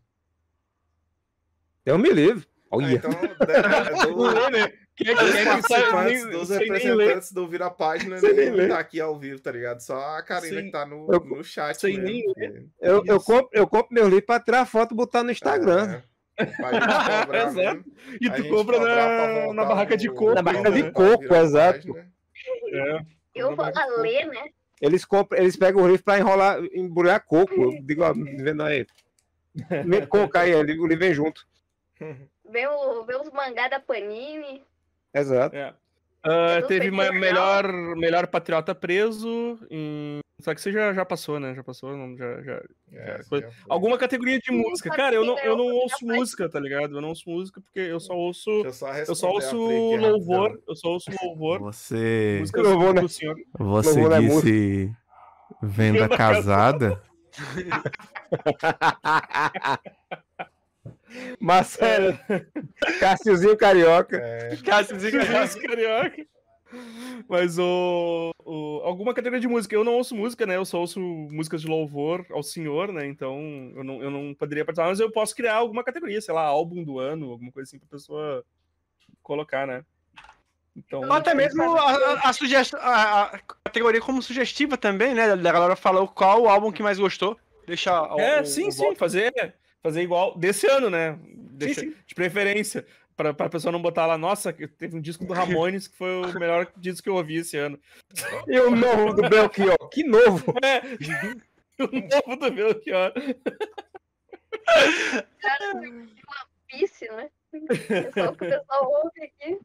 [1.85, 2.45] Eu me livro.
[2.71, 2.87] Olha.
[2.87, 3.11] Ah, então,
[4.15, 4.73] do, né?
[4.95, 9.17] Quem é que, quem é participantes, dos representantes do Vira Página nem tá aqui ao
[9.17, 9.79] vivo, tá ligado?
[9.79, 10.65] Só a Karina sem...
[10.65, 11.79] que tá no, eu, no chat.
[11.79, 12.65] Sem mesmo, nem porque...
[12.79, 16.01] eu, eu, compro, eu compro meu livro pra tirar foto e botar no Instagram.
[16.37, 16.43] É.
[17.47, 17.83] exato.
[18.19, 20.33] E tu compra na, na barraca de coco.
[20.33, 21.97] Na barraca de coco, exato.
[21.97, 22.99] É.
[23.35, 23.65] Eu vou
[24.01, 24.45] ler, né?
[24.81, 27.53] Eles, compram, eles pegam o livro pra enrolar, embrulhar coco.
[27.53, 28.85] Eu digo, ó, vendo aí.
[30.09, 31.47] Colocar aí, o livro vem junto.
[32.49, 34.63] Vê, o, vê os mangá da Panini.
[35.13, 35.55] Exato.
[35.55, 35.73] É.
[36.25, 39.59] Uh, teve uma melhor, melhor patriota preso.
[39.69, 40.19] Em...
[40.39, 41.53] Só que você já, já passou, né?
[41.53, 42.61] Já passou, não, já, já,
[42.93, 44.89] é, já Alguma categoria de música.
[44.89, 46.97] Cara, eu não, eu não ouço música, tá ligado?
[46.97, 48.49] Eu não ouço música porque eu só ouço.
[48.49, 50.61] Eu só, eu só ouço louvor.
[50.67, 51.59] Eu só ouço louvor.
[51.59, 52.43] Você.
[52.55, 53.01] Louvor, né?
[53.01, 53.27] Você
[53.59, 54.91] louvor disse
[55.61, 57.01] venda casada?
[61.39, 62.17] Marcelo.
[62.99, 64.17] Cássiozinho Carioca.
[64.17, 64.57] É.
[64.57, 65.19] Cássiozinho
[65.67, 66.25] Carioca.
[67.27, 69.75] Mas o, o, Alguma categoria de música.
[69.75, 70.55] Eu não ouço música, né?
[70.55, 73.05] Eu só ouço músicas de louvor ao senhor, né?
[73.05, 76.43] Então eu não, eu não poderia participar, mas eu posso criar alguma categoria, sei lá,
[76.43, 78.43] álbum do ano, alguma coisa assim pra pessoa
[79.21, 79.85] colocar, né?
[80.75, 82.73] Então, Ou até mesmo a, a, a, sugest...
[82.73, 85.35] a, categoria como sugestiva também, né?
[85.35, 87.37] Da galera falou qual o álbum que mais gostou.
[87.67, 88.97] Deixa É, o, sim, o sim, voto.
[88.97, 91.19] fazer fazer igual desse ano, né?
[91.27, 91.95] Deixa, sim, sim.
[92.07, 92.85] De preferência.
[93.15, 96.39] Pra, pra pessoa não botar lá, nossa, teve um disco do Ramones que foi o
[96.39, 97.79] melhor disco que eu ouvi esse ano.
[98.47, 100.51] E o novo do Belchior, que novo!
[100.63, 100.81] É,
[101.83, 103.13] o novo do Belchior.
[105.39, 107.29] Cara, uma pisse, né?
[108.15, 109.59] Só que o pessoal ouve aqui.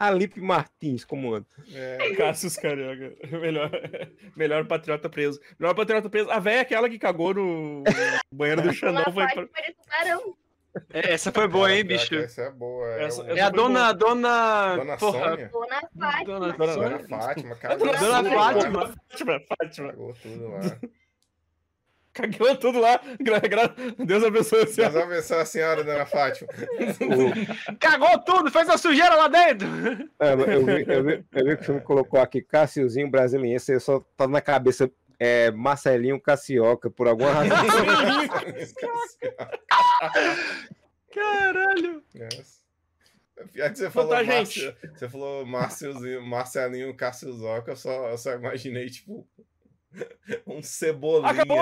[0.00, 1.46] Alipe Martins, como anda?
[1.74, 3.14] É, Cassius Carioca.
[3.38, 3.70] Melhor,
[4.34, 5.38] melhor patriota preso.
[5.58, 6.30] Melhor patriota preso.
[6.30, 7.84] A velha é aquela que cagou no
[8.32, 9.26] banheiro do Xandão foi.
[9.28, 9.46] Pra...
[10.94, 12.14] É, essa foi boa, hein, bicho?
[12.14, 12.86] Essa é boa.
[12.94, 14.76] É, essa, essa é a dona, dona.
[14.76, 15.30] Dona Porra.
[15.30, 15.50] Sônia?
[15.52, 16.24] Dona Fátima.
[16.24, 17.76] Dona, dona, dona Fátima, cara.
[17.76, 18.94] Dona, dona Fátima.
[19.10, 19.88] Fátima, Fátima.
[19.90, 20.90] Cagou tudo
[22.12, 23.00] Cagou tudo lá.
[23.20, 23.74] Gra, gra...
[23.98, 24.92] Deus abençoe a senhora.
[24.92, 26.48] Deus abençoe a senhora, dona Fátima.
[27.78, 29.68] Cagou tudo, fez a sujeira lá dentro.
[30.18, 33.80] É, eu, vi, eu, vi, eu vi que você me colocou aqui Cassiozinho brasiliense, eu
[33.80, 34.90] só tá na cabeça
[35.20, 37.56] é, Marcelinho Cassioca, por alguma razão.
[41.12, 42.02] Caralho!
[42.14, 42.60] Yes.
[43.52, 45.46] Pior que você falou, Márcio, você falou
[46.22, 49.26] Marcelinho Cassiozoca, eu só, eu só imaginei, tipo,
[50.46, 51.30] um cebolinha.
[51.30, 51.58] Acabou!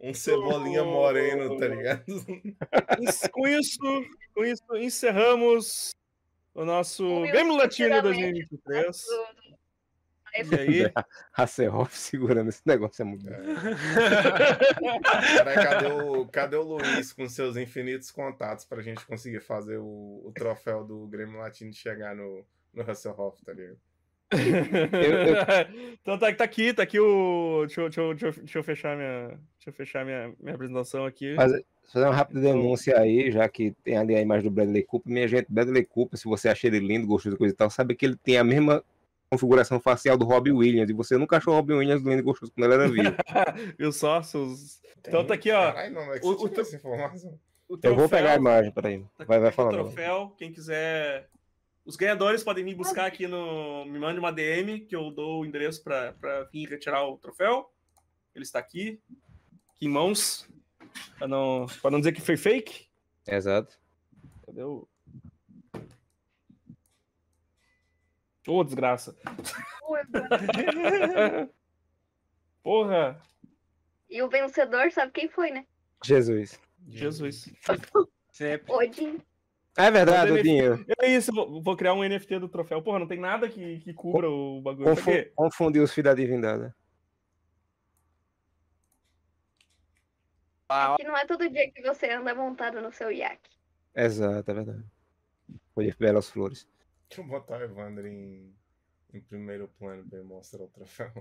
[0.00, 2.04] Um cebolinha moreno, tá ligado?
[3.32, 3.78] Com isso,
[4.34, 5.90] com isso encerramos
[6.54, 9.04] o nosso Game Latino 2023.
[10.32, 10.92] E aí?
[11.32, 13.28] Hasselhoff segurando esse negócio é muito.
[13.28, 13.40] É.
[15.44, 20.22] Peraí, cadê o, cadê o Luiz com seus infinitos contatos pra gente conseguir fazer o,
[20.24, 23.78] o troféu do Grêmio Latino chegar no, no Hasselhoff, tá ligado?
[24.32, 25.96] eu, eu...
[26.00, 27.64] então tá, tá, aqui, tá aqui o.
[27.66, 31.34] Deixa eu, deixa eu, deixa eu, fechar, minha, deixa eu fechar minha, minha apresentação aqui.
[31.34, 35.12] Fazer, fazer uma rápida denúncia aí, já que tem ali a imagem do Bradley Cooper.
[35.12, 38.06] Minha gente, Bradley Cooper, se você acha ele lindo, gostoso coisa e tal, sabe que
[38.06, 38.84] ele tem a mesma
[39.30, 42.52] configuração facial do Robbie Williams, e você nunca achou o Robbie Williams lindo e gostoso
[42.52, 43.14] quando ele era vivo.
[43.78, 44.22] Viu só?
[44.22, 44.80] Seus...
[44.98, 45.72] Então tá aqui, ó.
[45.72, 47.38] Caralho, não, é que o, o, essa informação.
[47.68, 49.04] O troféu, eu vou pegar a imagem, peraí.
[49.16, 49.74] Tá vai, vai falando.
[49.74, 51.28] O troféu, quem quiser.
[51.84, 53.84] Os ganhadores podem me buscar aqui no.
[53.86, 57.72] Me mande uma DM que eu dou o endereço para vir retirar o troféu.
[58.34, 59.00] Ele está aqui,
[59.74, 60.48] aqui em mãos.
[61.18, 62.88] Para não, pra não dizer que foi fake.
[63.26, 63.78] Exato.
[64.44, 64.86] Cadê o.
[68.46, 69.16] Ô, oh, desgraça.
[72.62, 73.20] Porra.
[74.08, 75.66] E o vencedor, sabe quem foi, né?
[76.04, 76.60] Jesus.
[76.88, 77.52] Jesus.
[78.32, 78.72] Sempre.
[78.72, 79.20] Odin.
[79.86, 80.84] É verdade, Odinho.
[81.00, 82.82] É isso, vou, criar um NFT do troféu.
[82.82, 84.84] Porra, não tem nada que, que cubra o bagulho.
[84.86, 86.72] Confu confundir os filhos da divindade.
[90.68, 93.50] Aqui não é todo dia que você anda montado no seu iaque.
[93.94, 94.84] Exato, é verdade.
[95.74, 96.68] Foi belas flores.
[97.08, 98.54] Deixa eu botar o Evandro em,
[99.12, 101.12] em primeiro plano pra ele mostrar o troféu.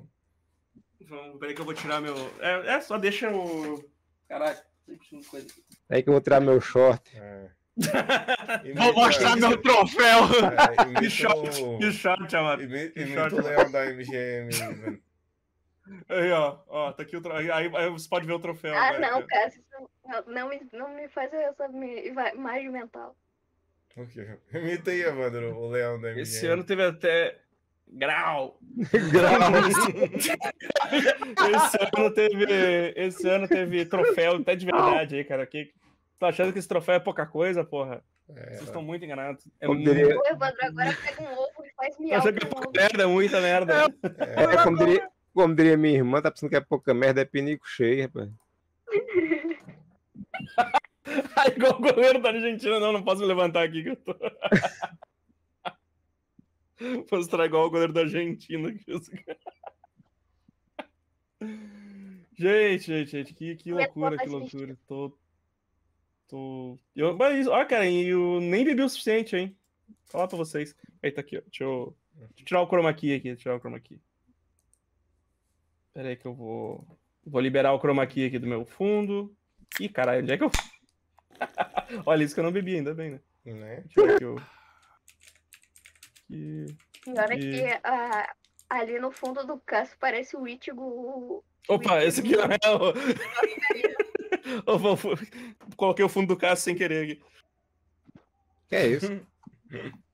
[1.02, 2.16] Vamos, peraí que eu vou tirar meu.
[2.40, 3.84] É, é só deixa o.
[4.28, 4.60] Caralho,
[5.32, 5.66] coisa aqui.
[5.90, 7.18] É aí que eu vou tirar meu short.
[7.18, 7.52] É.
[8.76, 10.20] Vou mostrar meu troféu!
[10.96, 12.64] É, que short, que short, amado.
[12.64, 14.50] Imita, o leão da MGM,
[16.08, 17.56] Aí, ó, ó, tá aqui o troféu.
[17.56, 18.76] Aí, aí, você pode ver o troféu.
[18.76, 19.52] Ah, vai, não, cara,
[20.06, 21.66] não, não, me, não me faz essa
[22.36, 23.16] imagem mental.
[23.98, 24.38] O quê?
[24.54, 26.22] Imita aí, Evandro, o leão da MGM.
[26.22, 27.40] Esse ano teve até.
[27.92, 28.60] Grau!
[29.12, 29.52] Grau!
[31.50, 32.46] esse, ano teve,
[32.96, 35.46] esse ano teve troféu até de verdade aí, cara.
[35.48, 35.74] Que,
[36.20, 38.04] tá achando que esse troféu é pouca coisa, porra?
[38.30, 39.48] É, Vocês estão muito enganados.
[39.60, 39.84] É muito...
[39.84, 40.20] diria...
[40.20, 42.20] O Evandro agora pega um ovo e faz miau.
[42.20, 43.74] Achando que é pouca merda, é muita merda.
[44.20, 47.26] É, é como, diria, como diria minha irmã, tá pensando que é pouca merda, é
[47.26, 48.30] pinico cheio, rapaz.
[51.56, 54.16] igual o goleiro da Argentina, não, não posso me levantar aqui que eu tô.
[56.80, 58.70] Vou mostrar igual o goleiro da Argentina.
[62.38, 64.78] gente, gente, gente, que, que loucura, que loucura.
[64.88, 65.12] Tô.
[66.30, 66.78] Tô.
[66.96, 69.58] Eu, mas, ó, cara, eu nem bebi o suficiente, hein?
[70.06, 70.76] Fala pra vocês.
[71.02, 71.42] Aí tá aqui, ó.
[71.42, 74.00] Deixa eu, deixa eu tirar o chroma key aqui, tirar o chroma key.
[75.92, 76.88] Pera aí que eu vou.
[77.26, 79.36] Vou liberar o chroma key aqui do meu fundo.
[79.80, 80.52] Ih, caralho, onde é que eu.
[82.06, 83.20] Olha, isso que eu não bebi, ainda bem, né?
[83.46, 83.84] Né?
[83.86, 84.36] Deixa eu ver aqui o.
[86.28, 86.66] Que...
[87.06, 88.36] Pior é que uh,
[88.70, 91.44] ali no fundo do caso parece o Ichigo.
[91.68, 94.06] Opa, esse aqui não é o.
[95.76, 97.24] Coloquei o fundo do caso sem querer aqui.
[98.68, 99.26] Que é isso?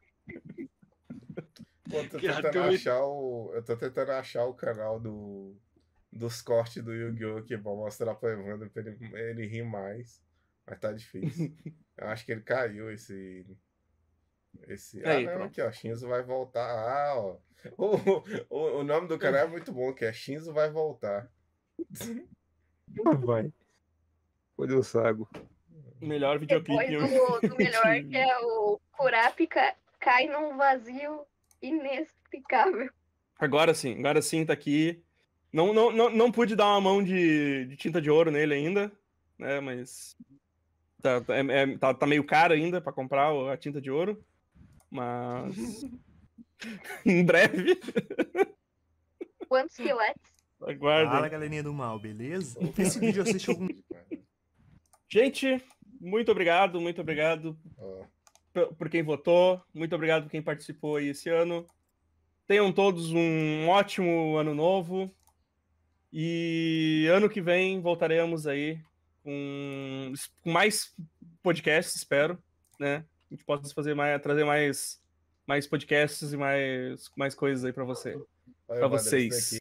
[1.90, 3.52] Pô, tô tentando achar o.
[3.54, 5.56] Eu tô tentando achar o canal do.
[6.12, 7.38] Dos cortes do Yu-Gi-Oh!
[7.40, 10.22] aqui pra mostrar pra Evandro pra ele, ele rir mais.
[10.66, 11.54] Mas tá difícil.
[11.98, 13.46] Eu acho que ele caiu esse.
[14.68, 15.06] Esse.
[15.06, 15.72] Aí, ah, não, aqui, ó.
[15.72, 16.66] Shinzo vai voltar.
[16.66, 17.38] Ah, ó.
[17.78, 17.98] O,
[18.50, 21.30] o, o nome do canal é muito bom, que é Shinzo vai voltar.
[23.26, 23.52] Vai.
[24.56, 25.30] Foi do Sago.
[26.02, 26.88] Melhor videoclipe.
[26.88, 31.22] Depois do, do melhor, que é o Kurapika cai num vazio
[31.62, 32.90] inexplicável.
[33.40, 35.04] Agora sim, agora sim tá aqui.
[35.52, 38.92] Não, não, não, não pude dar uma mão de, de tinta de ouro nele ainda,
[39.38, 39.60] né?
[39.62, 40.16] Mas
[41.06, 44.26] Tá, é, é, tá, tá meio caro ainda para comprar a tinta de ouro.
[44.90, 45.86] Mas.
[47.06, 47.80] em breve.
[49.48, 50.34] Quantos filetes?
[50.60, 51.12] Aguardem.
[51.12, 52.58] Fala, galerinha do mal, beleza?
[52.76, 53.68] Esse vídeo assiste algum.
[55.16, 55.64] Gente,
[56.02, 57.58] muito obrigado, muito obrigado
[58.52, 59.64] por, por quem votou.
[59.74, 61.66] Muito obrigado por quem participou aí esse ano.
[62.46, 65.10] Tenham todos um ótimo ano novo.
[66.12, 68.78] E ano que vem voltaremos aí
[69.24, 70.12] com,
[70.42, 70.94] com mais
[71.42, 72.38] podcasts, espero,
[72.78, 73.06] né?
[73.32, 75.02] A gente possa fazer mais, trazer mais,
[75.48, 78.20] mais podcasts e mais, mais coisas aí para você,
[78.68, 79.60] para vocês.